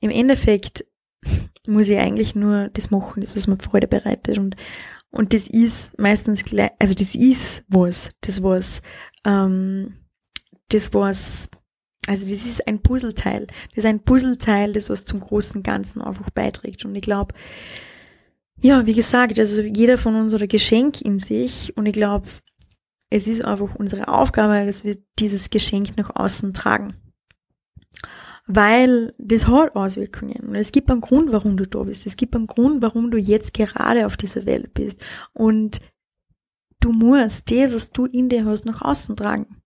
im 0.00 0.10
Endeffekt 0.10 0.84
muss 1.66 1.88
ich 1.88 1.98
eigentlich 1.98 2.34
nur 2.34 2.68
das 2.70 2.90
machen, 2.90 3.20
das, 3.20 3.36
was 3.36 3.46
mir 3.46 3.58
Freude 3.58 3.86
bereitet. 3.86 4.38
Und, 4.38 4.56
und 5.10 5.34
das 5.34 5.48
ist 5.48 5.98
meistens 5.98 6.44
gleich, 6.44 6.70
also 6.78 6.94
das 6.94 7.14
ist 7.14 7.64
was, 7.68 8.10
das 8.20 8.42
was, 8.42 8.82
ähm, 9.24 9.94
das 10.68 10.92
was 10.94 11.48
also 12.06 12.24
das 12.24 12.46
ist 12.46 12.66
ein 12.66 12.82
Puzzleteil. 12.82 13.46
Das 13.74 13.84
ist 13.84 13.86
ein 13.86 14.00
Puzzleteil, 14.00 14.72
das 14.72 14.90
was 14.90 15.04
zum 15.04 15.20
großen 15.20 15.62
Ganzen 15.62 16.00
einfach 16.00 16.30
beiträgt. 16.30 16.84
Und 16.84 16.94
ich 16.94 17.02
glaube, 17.02 17.34
ja, 18.58 18.86
wie 18.86 18.94
gesagt, 18.94 19.38
also 19.38 19.62
jeder 19.62 19.98
von 19.98 20.14
uns 20.14 20.32
hat 20.32 20.42
ein 20.42 20.48
Geschenk 20.48 21.00
in 21.02 21.18
sich 21.18 21.76
und 21.76 21.86
ich 21.86 21.92
glaube, 21.92 22.28
es 23.10 23.26
ist 23.26 23.44
einfach 23.44 23.74
unsere 23.74 24.08
Aufgabe, 24.08 24.66
dass 24.66 24.84
wir 24.84 24.96
dieses 25.18 25.50
Geschenk 25.50 25.96
nach 25.96 26.10
außen 26.14 26.52
tragen. 26.54 26.96
Weil 28.46 29.12
das 29.18 29.48
hat 29.48 29.74
Auswirkungen. 29.74 30.48
Und 30.48 30.54
es 30.54 30.70
gibt 30.70 30.90
einen 30.90 31.00
Grund, 31.00 31.32
warum 31.32 31.56
du 31.56 31.66
da 31.66 31.82
bist. 31.82 32.06
Es 32.06 32.16
gibt 32.16 32.36
einen 32.36 32.46
Grund, 32.46 32.80
warum 32.80 33.10
du 33.10 33.18
jetzt 33.18 33.54
gerade 33.54 34.06
auf 34.06 34.16
dieser 34.16 34.46
Welt 34.46 34.72
bist. 34.72 35.04
Und 35.32 35.80
du 36.80 36.92
musst 36.92 37.50
das, 37.50 37.74
was 37.74 37.90
du 37.90 38.06
in 38.06 38.28
dir 38.28 38.44
hast, 38.44 38.64
nach 38.64 38.82
außen 38.82 39.16
tragen 39.16 39.62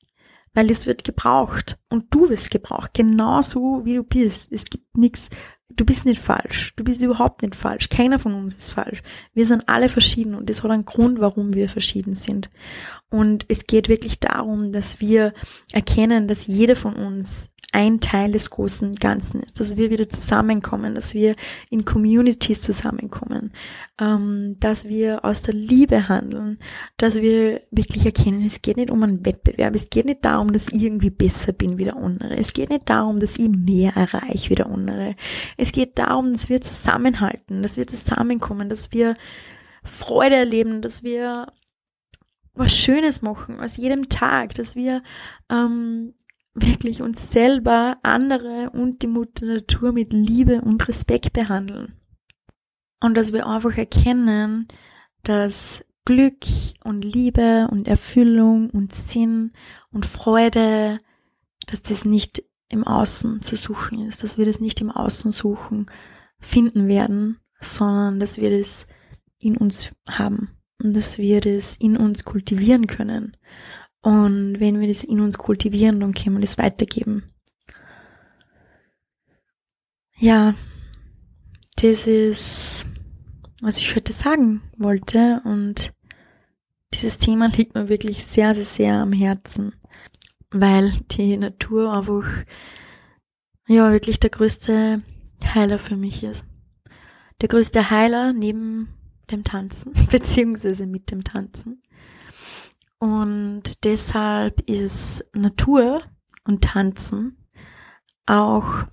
weil 0.55 0.71
es 0.71 0.87
wird 0.87 1.05
gebraucht 1.05 1.79
und 1.89 2.07
du 2.11 2.29
wirst 2.29 2.51
gebraucht, 2.51 2.95
genauso 2.95 3.85
wie 3.85 3.95
du 3.95 4.03
bist. 4.03 4.51
Es 4.53 4.65
gibt 4.65 4.97
nichts, 4.97 5.29
du 5.69 5.85
bist 5.85 6.05
nicht 6.05 6.21
falsch, 6.21 6.75
du 6.77 6.85
bist 6.85 7.03
überhaupt 7.03 7.43
nicht 7.43 7.55
falsch, 7.55 7.89
keiner 7.89 8.19
von 8.19 8.35
uns 8.35 8.55
ist 8.55 8.73
falsch. 8.73 9.03
Wir 9.33 9.47
sind 9.47 9.69
alle 9.69 9.89
verschieden 9.89 10.35
und 10.35 10.51
das 10.51 10.63
hat 10.63 10.71
einen 10.71 10.85
Grund, 10.85 11.21
warum 11.21 11.55
wir 11.55 11.69
verschieden 11.69 12.15
sind. 12.15 12.51
Und 13.11 13.45
es 13.49 13.67
geht 13.67 13.89
wirklich 13.89 14.21
darum, 14.21 14.73
dass 14.73 15.01
wir 15.01 15.35
erkennen, 15.73 16.29
dass 16.29 16.47
jeder 16.47 16.77
von 16.77 16.95
uns 16.95 17.50
ein 17.73 18.01
Teil 18.01 18.33
des 18.33 18.51
großen 18.51 18.95
Ganzen 18.97 19.43
ist, 19.43 19.61
dass 19.61 19.77
wir 19.77 19.91
wieder 19.91 20.09
zusammenkommen, 20.09 20.95
dass 20.95 21.15
wir 21.15 21.37
in 21.71 21.85
Communities 21.85 22.63
zusammenkommen, 22.63 23.53
ähm, 24.01 24.57
dass 24.59 24.89
wir 24.89 25.25
aus 25.25 25.43
der 25.43 25.55
Liebe 25.55 26.09
handeln, 26.09 26.59
dass 26.97 27.17
wir 27.17 27.61
wirklich 27.71 28.05
erkennen, 28.05 28.45
es 28.45 28.61
geht 28.61 28.77
nicht 28.77 28.91
um 28.91 29.03
einen 29.03 29.25
Wettbewerb, 29.25 29.75
es 29.75 29.89
geht 29.89 30.07
nicht 30.07 30.25
darum, 30.25 30.53
dass 30.53 30.69
ich 30.69 30.83
irgendwie 30.83 31.11
besser 31.11 31.53
bin 31.53 31.79
wie 31.79 31.85
der 31.85 31.97
andere, 31.97 32.37
es 32.37 32.53
geht 32.53 32.71
nicht 32.71 32.89
darum, 32.89 33.19
dass 33.19 33.39
ich 33.39 33.49
mehr 33.49 33.93
erreiche 33.95 34.51
wie 34.51 34.57
der 34.57 34.67
andere, 34.67 35.15
es 35.57 35.71
geht 35.71 35.99
darum, 35.99 36.33
dass 36.33 36.49
wir 36.49 36.61
zusammenhalten, 36.61 37.63
dass 37.63 37.77
wir 37.77 37.87
zusammenkommen, 37.87 38.69
dass 38.69 38.93
wir 38.93 39.17
Freude 39.85 40.37
erleben, 40.37 40.83
dass 40.83 41.05
wir 41.05 41.47
was 42.55 42.77
Schönes 42.77 43.23
machen 43.23 43.61
aus 43.61 43.77
jedem 43.77 44.09
Tag, 44.09 44.55
dass 44.55 44.75
wir 44.75 45.03
ähm, 45.51 46.15
wirklich 46.55 47.03
uns 47.03 47.31
selber, 47.31 47.99
andere 48.03 48.71
und 48.71 49.03
die 49.03 49.07
Mutter 49.07 49.47
Natur 49.47 49.93
mit 49.93 50.13
Liebe 50.13 50.61
und 50.63 50.87
Respekt 50.89 51.33
behandeln. 51.33 51.95
Und 53.01 53.17
dass 53.17 53.33
wir 53.33 53.47
einfach 53.47 53.77
erkennen, 53.77 54.69
dass 55.23 55.85
Glück 56.05 56.45
und 56.85 57.05
Liebe 57.05 57.69
und 57.71 57.89
Erfüllung 57.89 58.71
und 58.71 58.95
Sinn 58.95 59.53
und 59.93 60.07
Freude, 60.07 60.99
dass 61.67 61.83
das 61.83 62.05
nicht 62.05 62.43
im 62.69 62.85
Außen 62.85 63.43
zu 63.43 63.57
suchen 63.57 64.07
ist, 64.07 64.23
dass 64.23 64.39
wir 64.39 64.47
das 64.47 64.61
nicht 64.61 64.81
im 64.81 64.91
Außen 64.91 65.33
suchen, 65.33 65.87
finden 66.39 66.89
werden, 66.89 67.39
sondern 67.61 68.21
dass 68.21 68.39
wir 68.39 68.51
das 68.51 68.87
in 69.39 69.57
uns 69.57 69.93
haben 70.09 70.57
und 70.83 70.97
dass 70.97 71.19
wir 71.19 71.41
das 71.41 71.77
in 71.77 71.97
uns 71.97 72.25
kultivieren 72.25 72.87
können. 72.87 73.37
Und 74.03 74.61
wenn 74.61 74.81
wir 74.81 74.89
das 74.89 75.05
in 75.05 75.21
uns 75.21 75.37
kultivieren, 75.37 76.01
dann 76.01 76.15
können 76.15 76.37
wir 76.37 76.41
das 76.41 76.59
weitergeben. 76.59 77.25
Ja, 80.17 80.55
das 81.77 82.07
ist, 82.07 82.87
was 83.63 83.79
ich 83.79 83.95
heute 83.95 84.13
sagen 84.13 84.63
wollte. 84.77 85.41
Und 85.45 85.93
dieses 86.95 87.19
Thema 87.19 87.49
liegt 87.49 87.75
mir 87.75 87.89
wirklich 87.89 88.27
sehr, 88.27 88.55
sehr, 88.55 88.65
sehr 88.65 88.95
am 88.97 89.13
Herzen, 89.13 89.73
weil 90.51 90.93
die 91.13 91.37
Natur 91.37 91.93
einfach, 91.93 92.27
ja, 93.67 93.93
wirklich 93.93 94.21
der 94.21 94.31
größte 94.31 95.03
Heiler 95.55 95.79
für 95.79 95.97
mich 95.97 96.23
ist. 96.23 96.45
Der 97.41 97.49
größte 97.49 97.91
Heiler 97.91 98.33
neben 98.33 98.89
dem 99.31 99.45
Tanzen, 99.45 99.93
beziehungsweise 100.11 100.87
mit 100.87 101.11
dem 101.11 101.25
Tanzen. 101.25 101.81
Und 103.01 103.85
deshalb 103.85 104.61
ist 104.69 105.25
Natur 105.33 106.03
und 106.45 106.63
Tanzen 106.63 107.49
auch 108.27 108.85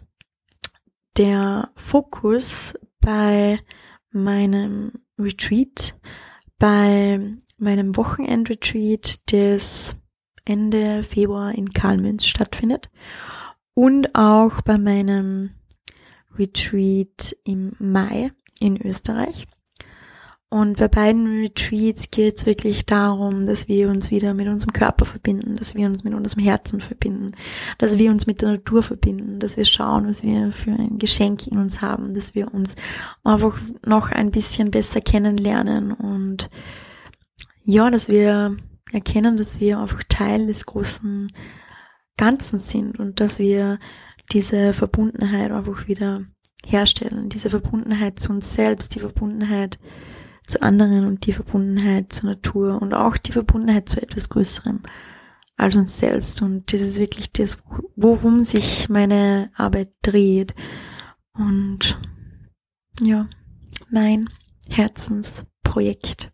der 1.18 1.72
Fokus 1.76 2.74
bei 3.02 3.60
meinem 4.12 4.94
Retreat, 5.20 6.00
bei 6.58 7.20
meinem 7.58 7.98
Wochenendretreat, 7.98 9.32
das 9.32 9.98
Ende 10.46 11.04
Februar 11.04 11.54
in 11.54 11.72
Kalmünz 11.74 12.26
stattfindet 12.26 12.90
und 13.74 14.16
auch 14.16 14.62
bei 14.62 14.78
meinem 14.78 15.52
Retreat 16.38 17.36
im 17.44 17.74
Mai 17.78 18.32
in 18.62 18.82
Österreich. 18.82 19.48
Und 20.50 20.78
bei 20.78 20.88
beiden 20.88 21.42
Retreats 21.42 22.10
geht 22.10 22.38
es 22.38 22.46
wirklich 22.46 22.86
darum, 22.86 23.46
dass 23.46 23.68
wir 23.68 23.90
uns 23.90 24.12
wieder 24.12 24.34
mit 24.34 24.48
unserem 24.48 24.72
Körper 24.72 25.04
verbinden, 25.04 25.58
dass 25.58 25.76
wir 25.76 25.88
uns 25.88 26.06
mit 26.06 26.14
unserem 26.14 26.42
Herzen 26.42 26.80
verbinden, 26.80 27.34
dass 27.80 28.00
wir 28.00 28.10
uns 28.10 28.28
mit 28.28 28.42
der 28.42 28.52
Natur 28.52 28.82
verbinden, 28.82 29.40
dass 29.40 29.58
wir 29.58 29.66
schauen, 29.66 30.08
was 30.08 30.24
wir 30.24 30.54
für 30.54 30.72
ein 30.72 31.00
Geschenk 31.00 31.48
in 31.48 31.58
uns 31.58 31.82
haben, 31.82 32.14
dass 32.14 32.34
wir 32.34 32.54
uns 32.54 32.78
einfach 33.26 33.60
noch 33.86 34.14
ein 34.14 34.32
bisschen 34.32 34.72
besser 34.72 35.02
kennenlernen 35.02 35.92
und 35.92 36.50
ja, 37.62 37.90
dass 37.92 38.08
wir 38.08 38.56
erkennen, 38.94 39.36
dass 39.36 39.60
wir 39.60 39.80
einfach 39.80 40.04
Teil 40.08 40.48
des 40.48 40.66
großen 40.66 41.30
Ganzen 42.16 42.58
sind 42.58 43.00
und 43.00 43.20
dass 43.20 43.40
wir 43.40 43.80
diese 44.32 44.72
Verbundenheit 44.72 45.52
einfach 45.52 45.90
wieder 45.90 46.24
herstellen, 46.66 47.28
diese 47.28 47.50
Verbundenheit 47.50 48.18
zu 48.18 48.32
uns 48.32 48.54
selbst, 48.54 48.96
die 48.96 49.00
Verbundenheit 49.00 49.78
zu 50.48 50.62
anderen 50.62 51.06
und 51.06 51.26
die 51.26 51.34
Verbundenheit 51.34 52.12
zur 52.14 52.30
Natur 52.32 52.82
und 52.82 52.94
auch 52.94 53.18
die 53.18 53.34
Verbundenheit 53.34 53.90
zu 53.90 54.02
etwas 54.02 54.30
Größerem 54.30 54.82
als 55.58 55.76
uns 55.76 56.00
selbst. 56.00 56.42
Und 56.42 56.72
das 56.72 56.82
ist 56.82 57.00
wirklich 57.00 57.32
das, 57.32 57.60
worum 57.96 58.44
sich 58.44 58.90
meine 58.90 59.52
Arbeit 59.56 59.94
dreht. 60.02 60.56
Und 61.34 62.00
ja, 63.02 63.28
mein 63.90 64.30
Herzensprojekt. 64.72 66.32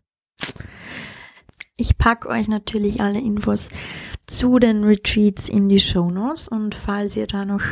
Ich 1.76 1.98
pack 1.98 2.26
euch 2.26 2.46
natürlich 2.48 3.00
alle 3.00 3.20
Infos 3.20 3.68
zu 4.26 4.58
den 4.58 4.84
Retreats 4.84 5.48
in 5.48 5.68
die 5.68 5.80
Show 5.80 6.10
Notes 6.10 6.48
und 6.48 6.74
falls 6.74 7.16
ihr 7.16 7.26
da 7.26 7.44
noch 7.44 7.62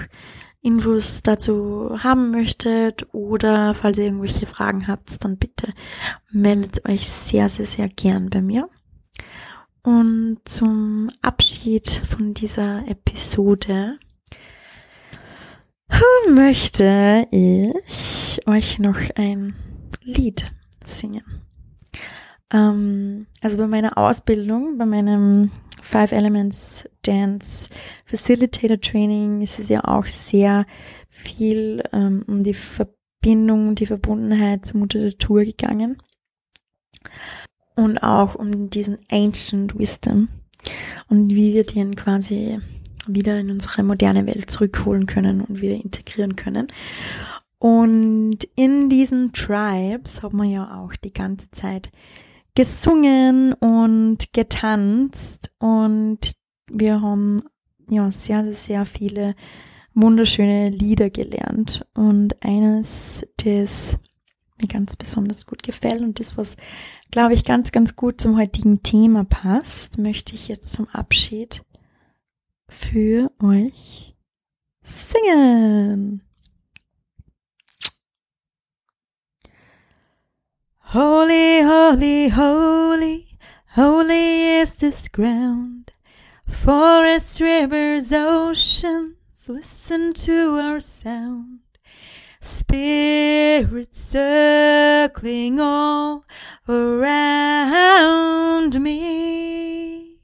Infos 0.63 1.23
dazu 1.23 1.97
haben 1.99 2.31
möchtet 2.31 3.07
oder 3.13 3.75
falls 3.75 3.99
ihr 3.99 4.05
irgendwelche 4.05 4.47
Fragen 4.47 4.87
habt, 4.87 5.25
dann 5.25 5.37
bitte 5.37 5.75
meldet 6.31 6.89
euch 6.89 7.09
sehr, 7.09 7.49
sehr, 7.49 7.67
sehr 7.67 7.89
gern 7.89 8.31
bei 8.31 8.41
mir. 8.41 8.69
Und 9.83 10.39
zum 10.45 11.11
Abschied 11.21 11.89
von 11.89 12.35
dieser 12.35 12.87
Episode 12.87 13.99
möchte 16.31 17.27
ich 17.33 18.41
euch 18.47 18.79
noch 18.79 18.99
ein 19.17 19.55
Lied 20.03 20.53
singen. 20.85 21.25
Ähm, 22.53 23.27
also 23.41 23.59
bei 23.59 23.67
meiner 23.67 23.99
Ausbildung, 23.99 24.79
bei 24.79 24.87
meinem 24.87 25.51
Five 25.83 26.13
Elements 26.13 26.89
Dance 27.03 27.69
Facilitator 28.05 28.81
Training 28.81 29.43
ist 29.43 29.59
es 29.59 29.69
ja 29.69 29.85
auch 29.85 30.05
sehr 30.07 30.65
viel 31.09 31.83
ähm, 31.93 32.23
um 32.29 32.45
die 32.45 32.55
Verbindung, 32.55 33.75
die 33.75 33.87
Verbundenheit 33.87 34.65
zur 34.65 34.79
Mutter 34.79 35.11
Tour 35.19 35.45
gegangen. 35.45 36.01
Und 37.75 37.99
auch 37.99 38.37
um 38.37 38.71
diesen 38.71 38.99
Ancient 39.11 39.77
Wisdom 39.79 40.29
und 41.09 41.31
wie 41.31 41.53
wir 41.53 41.65
den 41.65 41.97
quasi 41.97 42.61
wieder 43.09 43.41
in 43.41 43.51
unsere 43.51 43.83
moderne 43.83 44.27
Welt 44.27 44.51
zurückholen 44.51 45.07
können 45.07 45.41
und 45.41 45.61
wieder 45.61 45.75
integrieren 45.75 46.37
können. 46.37 46.69
Und 47.59 48.45
in 48.55 48.89
diesen 48.89 49.33
Tribes 49.33 50.23
hat 50.23 50.33
man 50.33 50.49
ja 50.49 50.81
auch 50.81 50.95
die 50.95 51.13
ganze 51.13 51.51
Zeit 51.51 51.91
gesungen 52.55 53.55
und 53.55 54.33
getanzt 54.33 55.53
und 55.59 56.19
wir 56.71 57.01
haben 57.01 57.39
ja 57.89 58.11
sehr, 58.11 58.53
sehr, 58.53 58.85
viele 58.85 59.35
wunderschöne 59.95 60.71
Lieder 60.71 61.11
gelernt 61.11 61.87
und 61.95 62.43
eines, 62.43 63.27
das 63.39 63.99
mir 64.61 64.69
ganz 64.69 64.97
besonders 64.97 65.47
gut 65.47 65.63
gefällt 65.63 66.03
und 66.03 66.21
das, 66.21 66.37
was, 66.37 66.57
glaube 67.11 67.35
ich, 67.35 67.45
ganz, 67.45 67.73
ganz 67.73 67.97
gut 67.97 68.21
zum 68.21 68.39
heutigen 68.39 68.83
Thema 68.83 69.25
passt, 69.25 69.99
möchte 69.99 70.35
ich 70.35 70.49
jetzt 70.49 70.73
zum 70.73 70.89
Abschied 70.89 71.65
für 72.69 73.31
euch 73.43 74.17
singen. 74.83 76.23
Holy, 80.93 81.63
holy, 81.63 82.29
holy, 82.29 83.39
holy 83.69 84.59
is 84.59 84.79
this 84.79 85.09
ground. 85.09 85.91
Forests, 86.47 87.41
rivers, 87.41 88.13
oceans, 88.13 89.17
listen 89.49 90.13
to 90.13 90.59
our 90.59 90.81
sound. 90.81 91.61
Spirits 92.43 94.03
circling 94.03 95.61
all 95.61 96.27
around 96.69 98.79
me. 98.79 100.19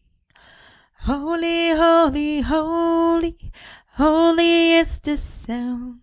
Holy, 1.01 1.71
holy, 1.71 2.43
holy, 2.43 3.53
holy 3.95 4.75
is 4.75 5.01
the 5.01 5.17
sound. 5.17 6.01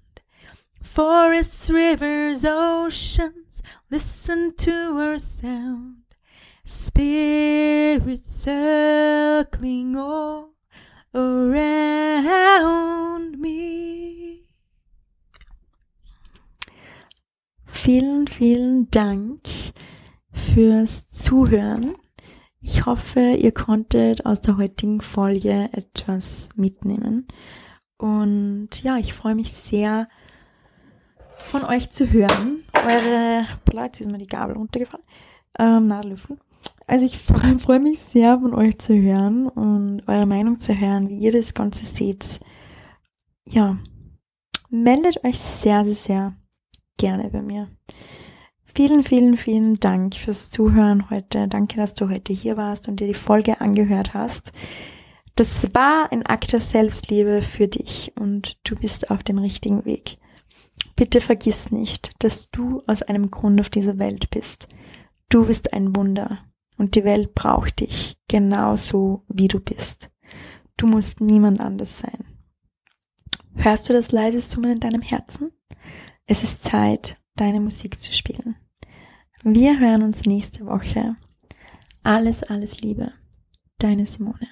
Forests, 0.81 1.69
rivers, 1.69 2.43
oceans, 2.43 3.44
Listen 3.95 4.51
to 4.57 4.97
her 4.97 5.17
sound, 5.17 6.03
spirits 6.65 8.43
circling 8.43 9.95
all 9.95 10.49
around 11.13 12.59
me. 13.39 14.49
Vielen, 17.63 18.27
vielen 18.27 18.91
Dank 18.91 19.39
fürs 20.29 21.07
Zuhören. 21.07 21.93
Ich 22.59 22.85
hoffe, 22.85 23.21
ihr 23.39 23.53
konntet 23.53 24.25
aus 24.25 24.41
der 24.41 24.57
heutigen 24.57 24.99
Folge 24.99 25.69
etwas 25.71 26.49
mitnehmen. 26.55 27.29
Und 27.97 28.71
ja, 28.83 28.97
ich 28.97 29.13
freue 29.13 29.35
mich 29.35 29.53
sehr, 29.53 30.09
von 31.45 31.63
euch 31.63 31.91
zu 31.91 32.11
hören. 32.11 32.63
Eure, 32.73 33.45
jetzt 33.83 34.01
ist 34.01 34.11
mir 34.11 34.17
die 34.17 34.27
Gabel 34.27 34.57
runtergefallen. 34.57 35.05
Ähm, 35.59 35.87
na, 35.87 36.01
Löffel. 36.01 36.37
Also 36.87 37.05
ich 37.05 37.17
freue 37.19 37.59
freu 37.59 37.79
mich 37.79 37.99
sehr, 37.99 38.39
von 38.39 38.53
euch 38.53 38.77
zu 38.79 38.93
hören 38.93 39.47
und 39.47 40.07
eure 40.07 40.25
Meinung 40.25 40.59
zu 40.59 40.77
hören, 40.77 41.09
wie 41.09 41.19
ihr 41.19 41.31
das 41.31 41.53
Ganze 41.53 41.85
seht. 41.85 42.39
Ja, 43.47 43.77
meldet 44.69 45.23
euch 45.23 45.37
sehr, 45.37 45.83
sehr, 45.85 45.95
sehr 45.95 46.35
gerne 46.97 47.29
bei 47.29 47.41
mir. 47.41 47.69
Vielen, 48.63 49.03
vielen, 49.03 49.37
vielen 49.37 49.79
Dank 49.79 50.15
fürs 50.15 50.49
Zuhören 50.49 51.09
heute. 51.09 51.47
Danke, 51.47 51.77
dass 51.77 51.93
du 51.93 52.09
heute 52.09 52.33
hier 52.33 52.57
warst 52.57 52.89
und 52.89 52.99
dir 52.99 53.07
die 53.07 53.13
Folge 53.13 53.61
angehört 53.61 54.13
hast. 54.13 54.51
Das 55.35 55.73
war 55.73 56.11
ein 56.11 56.25
Akt 56.25 56.51
der 56.51 56.61
Selbstliebe 56.61 57.41
für 57.41 57.67
dich 57.67 58.13
und 58.19 58.57
du 58.69 58.75
bist 58.75 59.11
auf 59.11 59.23
dem 59.23 59.37
richtigen 59.37 59.85
Weg. 59.85 60.17
Bitte 60.95 61.19
vergiss 61.19 61.71
nicht, 61.71 62.11
dass 62.23 62.49
du 62.51 62.81
aus 62.87 63.01
einem 63.01 63.29
Grund 63.29 63.59
auf 63.59 63.69
dieser 63.69 63.97
Welt 63.97 64.29
bist. 64.29 64.69
Du 65.29 65.45
bist 65.45 65.73
ein 65.73 65.95
Wunder 65.95 66.45
und 66.77 66.95
die 66.95 67.03
Welt 67.03 67.33
braucht 67.35 67.81
dich 67.81 68.17
genauso 68.27 69.25
wie 69.27 69.47
du 69.47 69.59
bist. 69.59 70.09
Du 70.77 70.87
musst 70.87 71.21
niemand 71.21 71.59
anders 71.59 71.99
sein. 71.99 72.25
Hörst 73.55 73.89
du 73.89 73.93
das 73.93 74.11
leise 74.11 74.39
Summen 74.39 74.73
in 74.73 74.79
deinem 74.79 75.01
Herzen? 75.01 75.51
Es 76.27 76.43
ist 76.43 76.63
Zeit, 76.63 77.17
deine 77.35 77.59
Musik 77.59 77.97
zu 77.97 78.13
spielen. 78.13 78.55
Wir 79.43 79.79
hören 79.79 80.03
uns 80.03 80.25
nächste 80.25 80.65
Woche. 80.65 81.15
Alles, 82.03 82.43
alles 82.43 82.81
Liebe. 82.81 83.13
Deine 83.79 84.05
Simone. 84.05 84.47